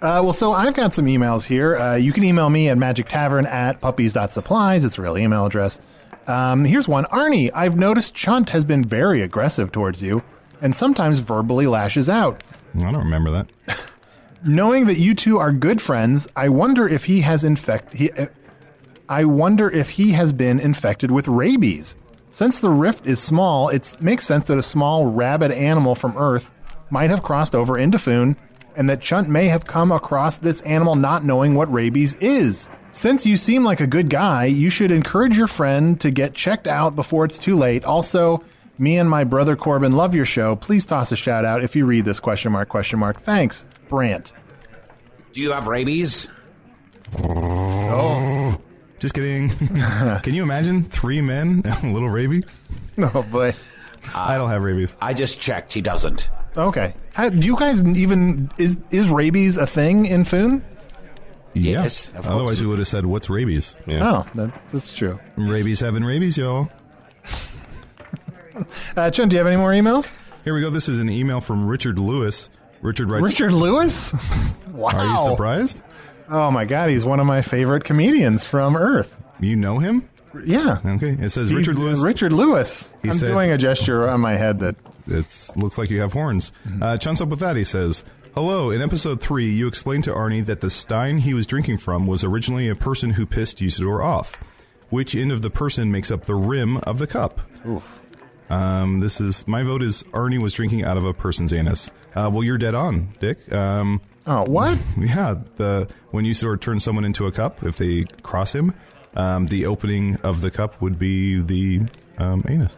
Uh, 0.01 0.21
well, 0.23 0.34
so 0.34 0.51
I've 0.51 0.73
got 0.75 0.93
some 0.93 1.06
emails 1.06 1.45
here. 1.45 1.75
Uh, 1.75 1.95
you 1.95 2.13
can 2.13 2.23
email 2.23 2.49
me 2.49 2.69
at 2.69 2.78
magic 2.78 3.08
tavern 3.08 3.45
at 3.45 3.82
puppies.supplies. 3.82 4.86
It's 4.86 4.97
a 4.97 5.01
real 5.01 5.17
email 5.17 5.45
address. 5.45 5.80
Um, 6.28 6.65
here's 6.65 6.88
one. 6.88 7.06
Arnie, 7.06 7.51
I've 7.54 7.78
noticed 7.78 8.13
Chunt 8.13 8.49
has 8.49 8.65
been 8.65 8.84
very 8.84 9.21
aggressive 9.21 9.71
towards 9.71 10.01
you 10.01 10.23
and 10.62 10.75
sometimes 10.75 11.19
verbally 11.19 11.67
lashes 11.67 12.10
out. 12.10 12.43
I 12.75 12.91
don't 12.91 12.95
remember 13.04 13.32
that. 13.32 13.47
Knowing 14.45 14.86
that 14.86 14.97
you 14.99 15.15
two 15.15 15.38
are 15.38 15.51
good 15.51 15.82
friends, 15.82 16.28
I 16.36 16.49
wonder 16.49 16.88
if 16.88 17.06
he 17.06 17.21
has 17.21 17.43
infect. 17.43 17.95
He, 17.95 18.12
uh, 18.12 18.28
I 19.10 19.25
wonder 19.25 19.69
if 19.69 19.91
he 19.91 20.12
has 20.12 20.34
been 20.34 20.60
infected 20.60 21.12
with 21.12 21.28
rabies. 21.28 21.97
Since 22.36 22.60
the 22.60 22.69
rift 22.69 23.08
is 23.08 23.24
small, 23.24 23.69
it 23.69 23.95
makes 24.02 24.26
sense 24.26 24.48
that 24.48 24.58
a 24.58 24.62
small 24.62 25.06
rabid 25.06 25.52
animal 25.52 25.95
from 25.95 26.17
Earth 26.17 26.52
might 26.89 27.10
have 27.10 27.24
crossed 27.24 27.56
over 27.56 27.78
into 27.78 27.98
Foon, 27.98 28.36
and 28.76 28.89
that 28.89 29.00
Chunt 29.00 29.30
may 29.30 29.48
have 29.48 29.63
come 29.63 29.89
across 29.89 30.38
this 30.38 30.60
animal 30.63 30.98
not 30.98 31.24
knowing 31.24 31.56
what 31.56 31.71
rabies 31.71 32.15
is. 32.15 32.67
Since 32.91 33.26
you 33.26 33.38
seem 33.38 33.63
like 33.63 33.80
a 33.80 33.88
good 33.88 34.10
guy, 34.10 34.48
you 34.48 34.69
should 34.69 34.91
encourage 34.91 35.38
your 35.38 35.48
friend 35.48 35.98
to 36.02 36.12
get 36.12 36.34
checked 36.34 36.67
out 36.67 36.93
before 36.93 37.24
it's 37.24 37.39
too 37.39 37.56
late. 37.56 37.86
Also, 37.86 38.43
me 38.78 38.98
and 38.98 39.10
my 39.10 39.24
brother 39.24 39.56
Corbin 39.56 39.93
love 39.93 40.13
your 40.13 40.26
show. 40.26 40.58
Please 40.58 40.86
toss 40.86 41.13
a 41.13 41.15
shout 41.15 41.45
out 41.45 41.63
if 41.63 41.74
you 41.74 41.86
read 41.86 42.04
this 42.04 42.19
question 42.19 42.52
mark 42.52 42.67
question 42.67 43.00
mark. 43.00 43.21
Thanks, 43.21 43.65
Brant. 43.88 44.34
Do 45.32 45.39
you 45.39 45.54
have 45.54 45.67
rabies? 45.67 46.28
Oh. 47.17 48.35
Just 49.06 49.13
kidding. 49.13 49.50
Can 50.24 50.34
you 50.34 50.41
imagine 50.41 50.84
three 50.84 51.22
men 51.22 51.62
and 51.63 51.91
a 51.91 51.94
little 51.94 52.10
rabies? 52.10 52.44
No, 52.98 53.22
boy. 53.30 53.54
I 54.15 54.36
don't 54.36 54.50
have 54.50 54.63
rabies. 54.63 54.98
I 55.00 55.13
just 55.13 55.39
checked. 55.39 55.74
He 55.74 55.82
doesn't. 55.82 56.32
Okay. 56.58 56.96
How, 57.13 57.30
do 57.30 57.46
you 57.46 57.56
guys 57.56 57.84
even 57.86 58.50
is 58.58 58.80
is 58.89 59.12
rabies 59.12 59.58
a 59.58 59.68
thing 59.68 60.08
in 60.08 60.26
Foon? 60.26 60.65
Yes, 61.54 62.08
of 62.15 62.28
Otherwise, 62.28 62.46
course. 62.46 62.62
we 62.62 62.65
would 62.65 62.80
have 62.80 62.88
said, 62.88 63.06
"What's 63.06 63.30
rabies?" 63.30 63.76
Oh, 63.91 64.26
that, 64.34 64.70
that's 64.70 64.91
true. 64.91 65.20
Rabies 65.36 65.82
having 65.82 66.04
rabies, 66.04 66.36
y'all. 66.38 66.70
Uh, 68.96 69.12
Chunt, 69.12 69.30
do 69.30 69.36
you 69.36 69.38
have 69.38 69.48
any 69.48 69.58
more 69.58 69.72
emails? 69.72 70.15
Here 70.46 70.56
we 70.56 70.62
go. 70.62 70.70
This 70.70 70.88
is 70.88 70.98
an 70.98 71.10
email 71.10 71.41
from 71.41 71.68
Richard 71.68 72.00
Lewis. 72.00 72.50
Richard 72.82 73.12
writes, 73.12 73.26
Richard 73.26 73.52
Lewis? 73.52 74.15
wow. 74.72 74.91
Are 74.94 75.06
you 75.06 75.32
surprised? 75.32 75.84
Oh 76.30 76.52
my 76.52 76.66
God, 76.66 76.90
he's 76.90 77.06
one 77.06 77.20
of 77.20 77.26
my 77.26 77.42
favorite 77.42 77.84
comedians 77.84 78.46
from 78.46 78.76
Earth. 78.76 79.22
You 79.40 79.56
know 79.56 79.80
him? 79.80 80.10
Yeah. 80.44 80.80
Okay. 80.86 81.12
It 81.20 81.30
says 81.30 81.50
He's 81.50 81.58
Richard 81.60 81.78
Lewis. 81.80 82.00
Richard 82.02 82.34
Lewis. 82.34 82.96
He 83.02 83.10
I'm 83.10 83.16
said- 83.16 83.28
doing 83.28 83.52
a 83.52 83.58
gesture 83.58 84.08
on 84.08 84.22
my 84.22 84.34
head 84.36 84.60
that 84.60 84.76
It 85.08 85.52
looks 85.56 85.78
like 85.78 85.90
you 85.92 86.02
have 86.02 86.14
horns. 86.14 86.52
Uh, 86.82 86.98
chunks 86.98 87.22
up 87.22 87.30
with 87.30 87.40
that. 87.40 87.56
He 87.56 87.64
says, 87.64 88.04
"Hello. 88.34 88.72
In 88.72 88.82
episode 88.82 89.22
three, 89.22 89.52
you 89.54 89.68
explained 89.68 90.04
to 90.06 90.12
Arnie 90.12 90.44
that 90.46 90.62
the 90.62 90.70
stein 90.72 91.20
he 91.20 91.34
was 91.36 91.46
drinking 91.46 91.78
from 91.78 92.08
was 92.08 92.24
originally 92.24 92.68
a 92.68 92.76
person 92.76 93.12
who 93.12 93.26
pissed 93.28 93.60
Usidore 93.60 94.04
off. 94.04 94.40
Which 94.90 95.16
end 95.16 95.32
of 95.32 95.42
the 95.44 95.50
person 95.52 95.92
makes 95.92 96.10
up 96.10 96.26
the 96.26 96.34
rim 96.36 96.78
of 96.78 96.98
the 96.98 97.06
cup? 97.08 97.40
Oof. 97.68 98.02
Um, 98.50 99.00
this 99.00 99.22
is 99.22 99.48
my 99.48 99.62
vote. 99.64 99.82
Is 99.84 100.04
Arnie 100.06 100.42
was 100.42 100.54
drinking 100.54 100.84
out 100.84 100.98
of 100.98 101.06
a 101.06 101.14
person's 101.14 101.54
anus? 101.54 101.92
Uh, 102.16 102.30
well, 102.34 102.44
you're 102.44 102.58
dead 102.58 102.74
on, 102.76 103.10
Dick. 103.20 103.52
Um, 103.54 104.02
oh, 104.28 104.44
what? 104.48 104.78
Yeah, 104.98 105.36
the 105.56 105.88
when 106.12 106.26
Usidore 106.26 106.60
turn 106.60 106.80
someone 106.80 107.06
into 107.06 107.28
a 107.28 107.32
cup, 107.32 107.64
if 107.64 107.78
they 107.78 108.04
cross 108.24 108.54
him, 108.54 108.74
um, 109.16 109.48
the 109.48 109.66
opening 109.66 110.18
of 110.24 110.42
the 110.42 110.52
cup 110.52 110.82
would 110.82 111.00
be 111.00 111.42
the 111.42 111.82
um, 112.18 112.44
anus. 112.48 112.78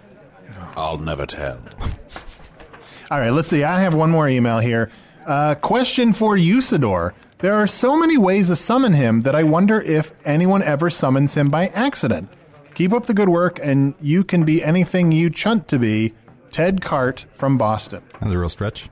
I'll 0.76 0.98
never 0.98 1.26
tell. 1.26 1.60
All 3.12 3.20
right, 3.20 3.30
let's 3.30 3.48
see. 3.48 3.64
I 3.64 3.80
have 3.80 3.94
one 3.94 4.12
more 4.12 4.28
email 4.28 4.60
here. 4.60 4.92
Uh, 5.26 5.56
question 5.56 6.14
for 6.14 6.36
Usidore. 6.36 7.14
There 7.40 7.54
are 7.54 7.68
so 7.68 7.98
many 7.98 8.18
ways 8.18 8.48
to 8.48 8.56
summon 8.56 8.94
him 8.94 9.22
that 9.22 9.36
I 9.36 9.44
wonder 9.44 9.80
if 9.80 10.12
anyone 10.26 10.64
ever 10.64 10.90
summons 10.90 11.36
him 11.36 11.50
by 11.50 11.68
accident. 11.68 12.30
Keep 12.74 12.94
up 12.94 13.06
the 13.06 13.14
good 13.14 13.30
work, 13.30 13.60
and 13.62 13.96
you 14.02 14.24
can 14.24 14.44
be 14.44 14.64
anything 14.64 15.12
you 15.12 15.30
chunt 15.30 15.68
to 15.70 15.80
be. 15.80 16.14
Ted 16.50 16.82
Cart 16.82 17.26
from 17.34 17.58
Boston. 17.58 18.02
That's 18.20 18.34
a 18.34 18.38
real 18.38 18.50
stretch. 18.50 18.90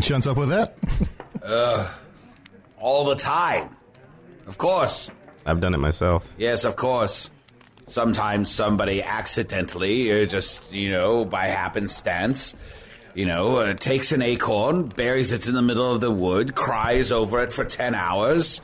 Chunts 0.00 0.26
up 0.26 0.36
with 0.36 0.48
that. 0.48 0.76
Ugh. 1.46 1.88
All 2.78 3.04
the 3.04 3.14
time. 3.14 3.76
Of 4.46 4.58
course. 4.58 5.10
I've 5.44 5.60
done 5.60 5.74
it 5.74 5.78
myself. 5.78 6.28
Yes, 6.36 6.64
of 6.64 6.76
course. 6.76 7.30
Sometimes 7.86 8.50
somebody 8.50 9.02
accidentally, 9.02 10.10
or 10.10 10.26
just, 10.26 10.72
you 10.72 10.90
know, 10.90 11.24
by 11.24 11.46
happenstance, 11.46 12.56
you 13.14 13.26
know, 13.26 13.58
uh, 13.58 13.74
takes 13.74 14.10
an 14.12 14.22
acorn, 14.22 14.88
buries 14.88 15.30
it 15.32 15.46
in 15.46 15.54
the 15.54 15.62
middle 15.62 15.92
of 15.92 16.00
the 16.00 16.10
wood, 16.10 16.54
cries 16.54 17.12
over 17.12 17.42
it 17.42 17.52
for 17.52 17.64
10 17.64 17.94
hours, 17.94 18.60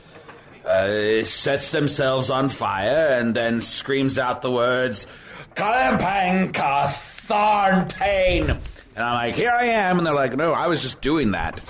uh, 0.65 1.23
sets 1.23 1.71
themselves 1.71 2.29
on 2.29 2.49
fire, 2.49 3.17
and 3.17 3.33
then 3.33 3.61
screams 3.61 4.19
out 4.19 4.41
the 4.41 4.51
words, 4.51 5.07
Kalampanka 5.55 6.87
Tharn 7.27 7.93
Pain. 7.95 8.49
And 8.95 9.03
I'm 9.03 9.13
like, 9.13 9.35
here 9.35 9.51
I 9.51 9.65
am. 9.65 9.97
And 9.97 10.05
they're 10.05 10.13
like, 10.13 10.35
no, 10.35 10.51
I 10.51 10.67
was 10.67 10.81
just 10.81 11.01
doing 11.01 11.31
that. 11.31 11.61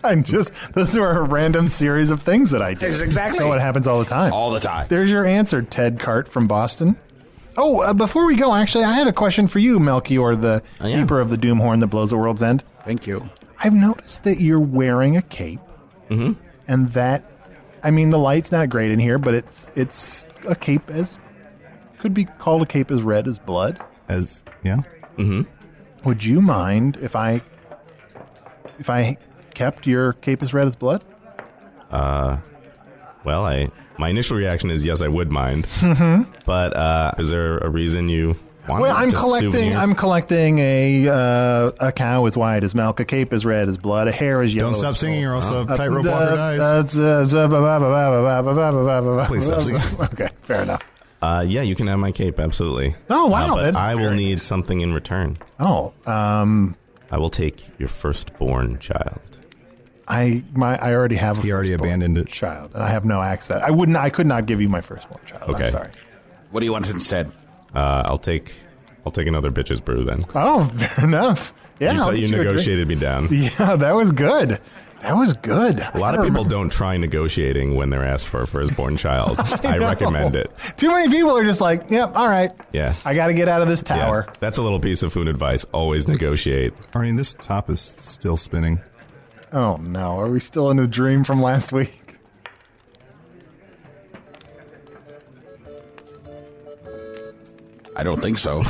I'm 0.04 0.22
just, 0.22 0.52
those 0.74 0.96
are 0.96 1.18
a 1.18 1.22
random 1.22 1.68
series 1.68 2.10
of 2.10 2.22
things 2.22 2.50
that 2.50 2.62
I 2.62 2.74
do. 2.74 2.86
Exactly. 2.86 3.38
So 3.38 3.52
it 3.52 3.60
happens 3.60 3.86
all 3.86 3.98
the 3.98 4.04
time. 4.04 4.32
All 4.32 4.50
the 4.50 4.60
time. 4.60 4.86
There's 4.88 5.10
your 5.10 5.24
answer, 5.24 5.62
Ted 5.62 5.98
Cart 5.98 6.28
from 6.28 6.46
Boston. 6.46 6.96
Oh, 7.56 7.82
uh, 7.82 7.92
before 7.92 8.26
we 8.26 8.36
go, 8.36 8.54
actually, 8.54 8.84
I 8.84 8.92
had 8.92 9.06
a 9.06 9.12
question 9.12 9.46
for 9.46 9.58
you, 9.58 9.78
Melchior, 9.78 10.34
the 10.34 10.62
keeper 10.80 11.20
of 11.20 11.30
the 11.30 11.36
doom 11.36 11.58
horn 11.58 11.80
that 11.80 11.88
blows 11.88 12.10
the 12.10 12.16
world's 12.16 12.42
end. 12.42 12.64
Thank 12.84 13.06
you. 13.06 13.28
I've 13.62 13.74
noticed 13.74 14.24
that 14.24 14.40
you're 14.40 14.58
wearing 14.58 15.16
a 15.16 15.22
cape, 15.22 15.60
mm-hmm. 16.08 16.32
and 16.66 16.88
that, 16.92 17.24
I 17.82 17.90
mean, 17.90 18.10
the 18.10 18.18
light's 18.18 18.50
not 18.50 18.70
great 18.70 18.90
in 18.90 18.98
here, 18.98 19.18
but 19.18 19.34
it's 19.34 19.70
it's 19.76 20.26
a 20.48 20.56
cape 20.56 20.90
as 20.90 21.18
could 21.98 22.14
be 22.14 22.24
called 22.24 22.62
a 22.62 22.66
cape 22.66 22.90
as 22.90 23.02
red 23.02 23.28
as 23.28 23.38
blood. 23.38 23.78
As 24.08 24.44
yeah. 24.64 24.82
Mm-hmm. 25.16 25.42
Would 26.04 26.24
you 26.24 26.40
mind 26.40 26.96
if 27.00 27.14
I 27.14 27.42
if 28.78 28.90
I 28.90 29.16
kept 29.54 29.86
your 29.86 30.14
cape 30.14 30.42
as 30.42 30.52
red 30.54 30.66
as 30.66 30.76
blood? 30.76 31.04
Uh, 31.90 32.38
well, 33.24 33.44
I 33.44 33.70
my 33.98 34.08
initial 34.08 34.36
reaction 34.36 34.70
is 34.70 34.84
yes, 34.84 35.02
I 35.02 35.08
would 35.08 35.30
mind. 35.30 35.66
But 36.44 36.76
uh, 36.76 37.12
is 37.18 37.30
there 37.30 37.58
a 37.58 37.68
reason 37.68 38.08
you? 38.08 38.36
want 38.68 38.82
Well, 38.82 38.96
I'm 38.96 39.10
collecting. 39.10 39.52
Souvenirs? 39.52 39.76
I'm 39.76 39.94
collecting 39.94 40.58
a 40.58 41.08
uh, 41.08 41.70
a 41.80 41.92
cow 41.92 42.26
as 42.26 42.36
white 42.36 42.64
as 42.64 42.74
milk, 42.74 43.00
a 43.00 43.04
cape 43.04 43.32
as 43.32 43.44
red 43.44 43.68
as 43.68 43.76
blood, 43.76 44.08
a 44.08 44.12
hair 44.12 44.40
as 44.42 44.54
yellow. 44.54 44.72
Don't 44.72 44.80
stop 44.80 44.96
singing, 44.96 45.24
or 45.24 45.34
else 45.34 45.46
uh, 45.46 45.66
a 45.68 45.76
tightrope 45.76 46.06
walker. 46.06 46.54
Please 49.28 49.46
stop 49.46 49.62
singing. 49.62 49.82
Okay, 50.00 50.28
fair 50.42 50.62
enough. 50.62 50.82
Uh, 51.20 51.44
yeah, 51.46 51.62
you 51.62 51.76
can 51.76 51.86
have 51.86 52.00
my 52.00 52.10
cape, 52.10 52.40
absolutely. 52.40 52.96
Oh 53.08 53.26
wow, 53.28 53.58
uh, 53.58 53.72
I 53.76 53.94
will 53.94 54.12
need 54.12 54.34
nice. 54.34 54.44
something 54.44 54.80
in 54.80 54.92
return. 54.92 55.38
Oh, 55.60 55.92
um, 56.06 56.76
I 57.10 57.18
will 57.18 57.30
take 57.30 57.68
your 57.78 57.88
firstborn 57.88 58.80
child. 58.80 59.38
I 60.12 60.42
my 60.54 60.76
I 60.76 60.94
already 60.94 61.16
have. 61.16 61.38
A 61.38 61.42
He 61.42 61.52
already 61.52 61.70
firstborn 61.70 61.88
abandoned 61.90 62.18
it. 62.18 62.28
child, 62.28 62.72
and 62.74 62.82
I 62.82 62.88
have 62.88 63.04
no 63.04 63.22
access. 63.22 63.62
I 63.62 63.70
wouldn't. 63.70 63.96
I 63.96 64.10
could 64.10 64.26
not 64.26 64.46
give 64.46 64.60
you 64.60 64.68
my 64.68 64.80
firstborn 64.80 65.24
child. 65.24 65.50
Okay. 65.50 65.64
I'm 65.64 65.70
sorry. 65.70 65.90
What 66.50 66.60
do 66.60 66.66
you 66.66 66.72
want 66.72 66.88
instead? 66.90 67.32
Uh, 67.74 68.02
I'll 68.06 68.18
take. 68.18 68.52
I'll 69.06 69.12
take 69.12 69.26
another 69.26 69.50
bitch's 69.50 69.80
brew 69.80 70.04
then. 70.04 70.24
Oh, 70.34 70.64
fair 70.64 71.04
enough. 71.06 71.54
Yeah, 71.80 71.92
you, 71.94 71.98
I'll 71.98 72.04
thought 72.06 72.14
you 72.16 72.20
you 72.20 72.26
a 72.26 72.28
drink. 72.30 72.44
negotiated 72.46 72.86
me 72.88 72.94
down. 72.94 73.28
Yeah, 73.32 73.74
that 73.76 73.92
was 73.96 74.12
good. 74.12 74.60
That 75.00 75.14
was 75.14 75.34
good. 75.34 75.80
A 75.94 75.98
lot 75.98 76.16
of 76.16 76.24
people 76.24 76.44
don't 76.44 76.70
try 76.70 76.96
negotiating 76.96 77.74
when 77.74 77.90
they're 77.90 78.04
asked 78.04 78.28
for 78.28 78.42
a 78.42 78.46
firstborn 78.46 78.96
child. 78.96 79.34
I, 79.64 79.78
know. 79.78 79.88
recommend 79.88 80.36
it. 80.36 80.52
Too 80.76 80.88
many 80.90 81.10
people 81.12 81.36
are 81.36 81.42
just 81.42 81.60
like, 81.60 81.90
"Yep, 81.90 82.12
all 82.14 82.28
right, 82.28 82.52
Yeah. 82.72 82.94
I 83.04 83.14
got 83.14 83.26
to 83.26 83.34
get 83.34 83.48
out 83.48 83.62
of 83.62 83.66
this 83.68 83.82
tower." 83.82 84.26
Yeah, 84.28 84.34
that's 84.38 84.58
a 84.58 84.62
little 84.62 84.78
piece 84.78 85.02
of 85.02 85.12
food 85.12 85.26
advice. 85.26 85.64
Always 85.72 86.06
negotiate. 86.06 86.72
Arnie, 86.92 87.16
this 87.16 87.34
top 87.34 87.68
is 87.70 87.94
still 87.96 88.36
spinning. 88.36 88.80
Oh 89.54 89.76
no, 89.76 90.18
are 90.18 90.30
we 90.30 90.40
still 90.40 90.70
in 90.70 90.78
a 90.78 90.86
dream 90.86 91.24
from 91.24 91.42
last 91.42 91.72
week? 91.72 92.16
I 97.94 98.02
don't 98.02 98.22
think 98.22 98.38
so. 98.38 98.62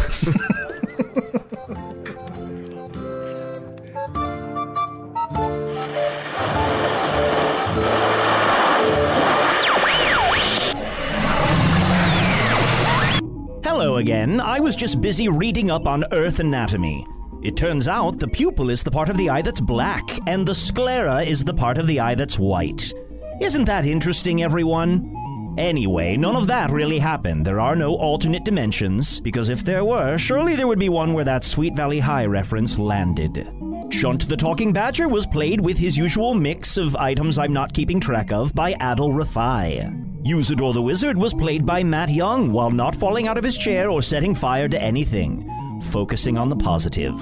Hello 13.63 13.97
again. 13.99 14.41
I 14.41 14.59
was 14.59 14.75
just 14.75 15.01
busy 15.01 15.29
reading 15.29 15.71
up 15.71 15.87
on 15.87 16.05
Earth 16.13 16.41
anatomy. 16.41 17.07
It 17.43 17.57
turns 17.57 17.89
out 17.89 18.21
the 18.21 18.29
pupil 18.29 18.71
is 18.71 18.85
the 18.85 18.91
part 18.91 19.09
of 19.09 19.17
the 19.17 19.29
eye 19.29 19.43
that's 19.43 19.61
black, 19.61 20.05
and 20.29 20.47
the 20.47 20.55
sclera 20.55 21.23
is 21.23 21.45
the 21.45 21.55
part 21.55 21.77
of 21.77 21.89
the 21.89 21.99
eye 21.99 22.15
that's 22.15 22.39
white. 22.39 22.93
Isn't 23.41 23.65
that 23.65 23.85
interesting, 23.85 24.45
everyone? 24.45 25.13
Anyway, 25.59 26.17
none 26.17 26.37
of 26.37 26.47
that 26.47 26.71
really 26.71 27.01
happened. 27.01 27.45
There 27.45 27.59
are 27.59 27.75
no 27.75 27.97
alternate 27.97 28.45
dimensions, 28.45 29.21
because 29.21 29.49
if 29.49 29.65
there 29.65 29.85
were, 29.85 30.19
surely 30.19 30.55
there 30.55 30.69
would 30.69 30.79
be 30.79 30.89
one 30.89 31.13
where 31.13 31.25
that 31.25 31.43
Sweet 31.43 31.75
Valley 31.75 31.99
High 31.99 32.27
reference 32.27 32.79
landed. 32.79 33.53
Chunt 33.91 34.29
the 34.29 34.37
Talking 34.37 34.73
Badger 34.73 35.09
was 35.09 35.27
played 35.27 35.61
with 35.61 35.77
his 35.77 35.99
usual 35.99 36.35
mix 36.35 36.77
of 36.77 36.97
items 36.97 37.39
I'm 37.39 37.53
not 37.53 37.75
keeping 37.75 38.01
track 38.01 38.33
of 38.33 38.55
by 38.55 38.75
Adal 38.75 39.13
Rifai. 39.13 40.23
Usidore 40.25 40.73
the 40.73 40.81
Wizard 40.81 41.19
was 41.19 41.35
played 41.35 41.67
by 41.67 41.83
Matt 41.83 42.09
Young 42.09 42.53
while 42.53 42.71
not 42.71 42.95
falling 42.95 43.27
out 43.27 43.37
of 43.37 43.45
his 43.45 43.59
chair 43.59 43.91
or 43.91 44.01
setting 44.01 44.35
fire 44.35 44.69
to 44.69 44.81
anything, 44.81 45.47
focusing 45.85 46.39
on 46.39 46.49
the 46.49 46.57
positive. 46.57 47.15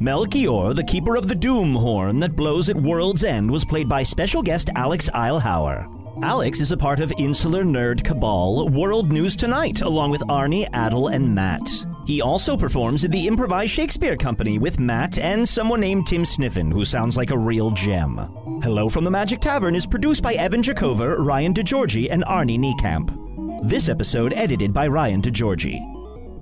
Melchior, 0.00 0.74
the 0.74 0.84
keeper 0.84 1.16
of 1.16 1.28
the 1.28 1.34
doom 1.34 1.74
horn 1.74 2.18
that 2.20 2.36
blows 2.36 2.68
at 2.68 2.76
world's 2.76 3.24
end, 3.24 3.50
was 3.50 3.64
played 3.64 3.88
by 3.88 4.02
special 4.02 4.42
guest 4.42 4.70
Alex 4.74 5.08
Eilhauer. 5.14 5.90
Alex 6.22 6.60
is 6.60 6.72
a 6.72 6.76
part 6.76 7.00
of 7.00 7.12
Insular 7.18 7.64
Nerd 7.64 8.04
Cabal, 8.04 8.68
World 8.68 9.10
News 9.10 9.34
Tonight, 9.34 9.82
along 9.82 10.10
with 10.10 10.20
Arnie, 10.22 10.68
Adal, 10.70 11.12
and 11.12 11.34
Matt. 11.34 11.68
He 12.06 12.20
also 12.20 12.56
performs 12.56 13.04
at 13.04 13.10
the 13.10 13.26
Improvised 13.26 13.72
Shakespeare 13.72 14.16
Company 14.16 14.58
with 14.58 14.78
Matt 14.78 15.18
and 15.18 15.48
someone 15.48 15.80
named 15.80 16.06
Tim 16.06 16.24
Sniffen, 16.24 16.72
who 16.72 16.84
sounds 16.84 17.16
like 17.16 17.30
a 17.30 17.38
real 17.38 17.70
gem. 17.70 18.16
Hello 18.62 18.88
from 18.88 19.04
the 19.04 19.10
Magic 19.10 19.40
Tavern 19.40 19.74
is 19.74 19.86
produced 19.86 20.22
by 20.22 20.34
Evan 20.34 20.62
Jacover, 20.62 21.16
Ryan 21.22 21.54
DiGiorgi, 21.54 22.08
and 22.10 22.24
Arnie 22.24 22.58
Niekamp. 22.58 23.68
This 23.68 23.88
episode 23.88 24.32
edited 24.34 24.72
by 24.72 24.86
Ryan 24.86 25.22
DiGiorgi. 25.22 25.93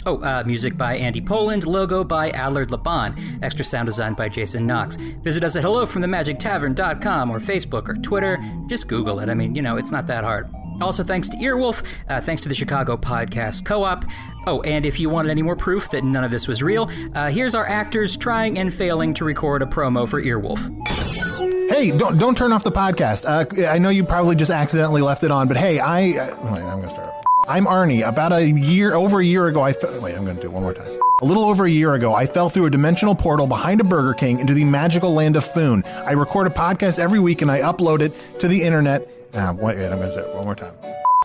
Oh, 0.04 0.18
uh, 0.22 0.42
music 0.46 0.76
by 0.76 0.96
Andy 0.96 1.20
Poland, 1.20 1.66
logo 1.66 2.02
by 2.04 2.30
Allard 2.30 2.70
Laban, 2.70 3.40
extra 3.42 3.64
sound 3.64 3.86
design 3.86 4.14
by 4.14 4.28
Jason 4.28 4.66
Knox. 4.66 4.96
Visit 5.22 5.44
us 5.44 5.56
at 5.56 5.64
hellofromthemagictavern.com 5.64 7.30
or 7.30 7.38
Facebook 7.38 7.88
or 7.88 7.94
Twitter. 7.94 8.38
Just 8.66 8.88
Google 8.88 9.20
it. 9.20 9.28
I 9.28 9.34
mean, 9.34 9.54
you 9.54 9.62
know, 9.62 9.76
it's 9.76 9.92
not 9.92 10.06
that 10.08 10.24
hard. 10.24 10.52
Also, 10.80 11.04
thanks 11.04 11.28
to 11.28 11.36
Earwolf, 11.36 11.84
uh, 12.08 12.20
thanks 12.20 12.42
to 12.42 12.48
the 12.48 12.54
Chicago 12.54 12.96
Podcast 12.96 13.64
Co 13.64 13.84
op. 13.84 14.04
Oh, 14.46 14.62
and 14.62 14.84
if 14.84 14.98
you 14.98 15.08
wanted 15.08 15.30
any 15.30 15.42
more 15.42 15.54
proof 15.54 15.90
that 15.90 16.02
none 16.02 16.24
of 16.24 16.30
this 16.32 16.48
was 16.48 16.62
real, 16.62 16.90
uh, 17.14 17.30
here's 17.30 17.54
our 17.54 17.68
actors 17.68 18.16
trying 18.16 18.58
and 18.58 18.72
failing 18.74 19.14
to 19.14 19.24
record 19.24 19.62
a 19.62 19.66
promo 19.66 20.08
for 20.08 20.20
Earwolf. 20.20 20.58
Hey, 21.70 21.96
don't 21.96 22.18
don't 22.18 22.36
turn 22.36 22.52
off 22.52 22.64
the 22.64 22.72
podcast. 22.72 23.24
Uh, 23.26 23.66
I 23.68 23.78
know 23.78 23.90
you 23.90 24.02
probably 24.04 24.34
just 24.34 24.50
accidentally 24.50 25.02
left 25.02 25.22
it 25.22 25.30
on, 25.30 25.46
but 25.46 25.56
hey, 25.56 25.78
I 25.78 26.00
uh, 26.18 26.52
wait, 26.52 26.62
I'm 26.62 26.80
gonna 26.80 26.90
start. 26.90 27.21
I'm 27.48 27.66
Arnie. 27.66 28.06
About 28.06 28.32
a 28.32 28.48
year, 28.48 28.94
over 28.94 29.18
a 29.20 29.24
year 29.24 29.46
ago, 29.48 29.62
I 29.62 29.72
fe- 29.72 29.98
wait. 29.98 30.14
I'm 30.16 30.24
gonna 30.24 30.40
do 30.40 30.46
it 30.46 30.52
one 30.52 30.62
more 30.62 30.74
time. 30.74 30.86
A 31.22 31.24
little 31.24 31.44
over 31.44 31.64
a 31.64 31.70
year 31.70 31.94
ago, 31.94 32.14
I 32.14 32.26
fell 32.26 32.48
through 32.48 32.66
a 32.66 32.70
dimensional 32.70 33.14
portal 33.14 33.46
behind 33.46 33.80
a 33.80 33.84
Burger 33.84 34.14
King 34.14 34.38
into 34.40 34.54
the 34.54 34.64
magical 34.64 35.12
land 35.12 35.36
of 35.36 35.44
Foon. 35.44 35.82
I 35.86 36.12
record 36.12 36.46
a 36.46 36.50
podcast 36.50 36.98
every 36.98 37.18
week 37.20 37.42
and 37.42 37.50
I 37.50 37.60
upload 37.60 38.00
it 38.00 38.12
to 38.40 38.48
the 38.48 38.62
internet. 38.62 39.08
Uh, 39.34 39.54
wait, 39.58 39.76
wait, 39.76 39.86
I'm 39.88 39.98
gonna 39.98 40.14
do 40.14 40.20
it 40.20 40.34
one 40.36 40.44
more 40.44 40.54
time. 40.54 40.74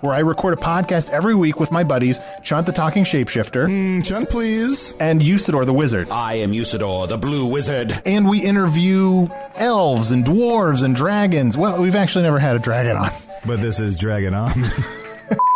Where 0.01 0.13
I 0.13 0.19
record 0.19 0.53
a 0.53 0.61
podcast 0.61 1.09
every 1.09 1.33
week 1.35 1.59
with 1.59 1.71
my 1.71 1.83
buddies, 1.83 2.19
Chunt 2.43 2.65
the 2.67 2.71
Talking 2.71 3.03
Shapeshifter, 3.03 3.65
mm, 3.67 4.05
Chunt, 4.05 4.29
please, 4.29 4.95
and 4.99 5.21
Usidore 5.21 5.65
the 5.65 5.73
Wizard. 5.73 6.09
I 6.11 6.35
am 6.35 6.51
Usidore, 6.51 7.07
the 7.07 7.17
Blue 7.17 7.45
Wizard. 7.47 7.99
And 8.05 8.27
we 8.29 8.43
interview 8.43 9.25
elves 9.55 10.11
and 10.11 10.23
dwarves 10.25 10.83
and 10.83 10.95
dragons. 10.95 11.57
Well, 11.57 11.79
we've 11.81 11.95
actually 11.95 12.23
never 12.23 12.37
had 12.39 12.55
a 12.55 12.59
dragon 12.59 12.95
on. 12.97 13.09
But 13.45 13.59
this 13.61 13.79
is 13.79 13.95
Dragon 13.97 14.33
On. 14.33 14.51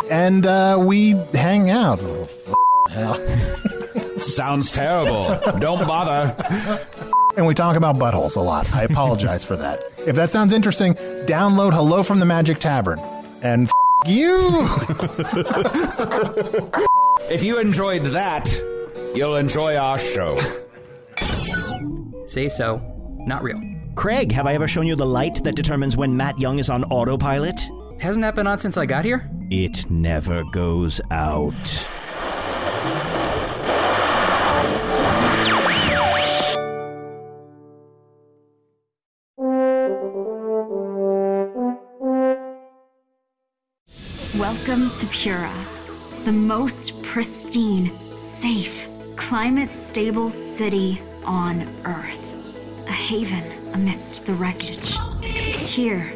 and 0.10 0.46
uh, 0.46 0.78
we 0.82 1.12
hang 1.34 1.70
out. 1.70 2.00
Oh, 2.02 2.24
f- 2.24 2.92
hell. 2.92 4.20
Sounds 4.20 4.72
terrible. 4.72 5.38
Don't 5.60 5.88
bother. 5.88 6.36
And 7.38 7.48
we 7.48 7.54
talk 7.54 7.76
about 7.78 7.96
buttholes 7.96 8.36
a 8.36 8.42
lot. 8.42 8.72
I 8.74 8.84
apologize 8.84 9.44
for 9.44 9.56
that. 9.56 9.84
If 10.06 10.16
that 10.16 10.32
sounds 10.32 10.52
interesting, 10.54 10.94
download 11.26 11.74
Hello 11.74 12.04
from 12.04 12.20
the 12.20 12.26
Magic 12.26 12.60
Tavern. 12.60 13.00
And 13.42 13.68
f- 13.68 13.74
you! 14.08 14.68
if 17.30 17.44
you 17.44 17.60
enjoyed 17.60 18.04
that, 18.08 18.50
you'll 19.16 19.36
enjoy 19.38 19.76
our 19.78 19.98
show. 19.98 20.40
Say 22.28 22.50
so. 22.50 22.82
Not 23.26 23.44
real. 23.44 23.60
Craig, 23.96 24.32
have 24.32 24.48
I 24.48 24.54
ever 24.54 24.68
shown 24.68 24.88
you 24.88 24.96
the 24.96 25.06
light 25.06 25.44
that 25.44 25.56
determines 25.56 25.98
when 25.98 26.16
Matt 26.18 26.40
Young 26.40 26.60
is 26.60 26.70
on 26.70 26.84
autopilot? 26.86 27.62
Hasn't 28.02 28.24
that 28.24 28.34
been 28.34 28.48
on 28.48 28.58
since 28.58 28.78
I 28.78 28.88
got 28.88 29.06
here? 29.06 29.30
It 29.52 29.88
never 29.92 30.44
goes 30.46 31.00
out. 31.12 31.88
Welcome 44.40 44.90
to 44.96 45.06
Pura, 45.12 45.54
the 46.26 46.32
most 46.32 47.00
pristine, 47.04 47.92
safe, 48.18 48.90
climate 49.16 49.76
stable 49.76 50.32
city 50.32 51.00
on 51.24 51.72
Earth. 51.86 52.34
A 52.88 52.92
haven 52.92 53.44
amidst 53.76 54.26
the 54.26 54.34
wreckage. 54.34 54.98
Here, 55.22 56.16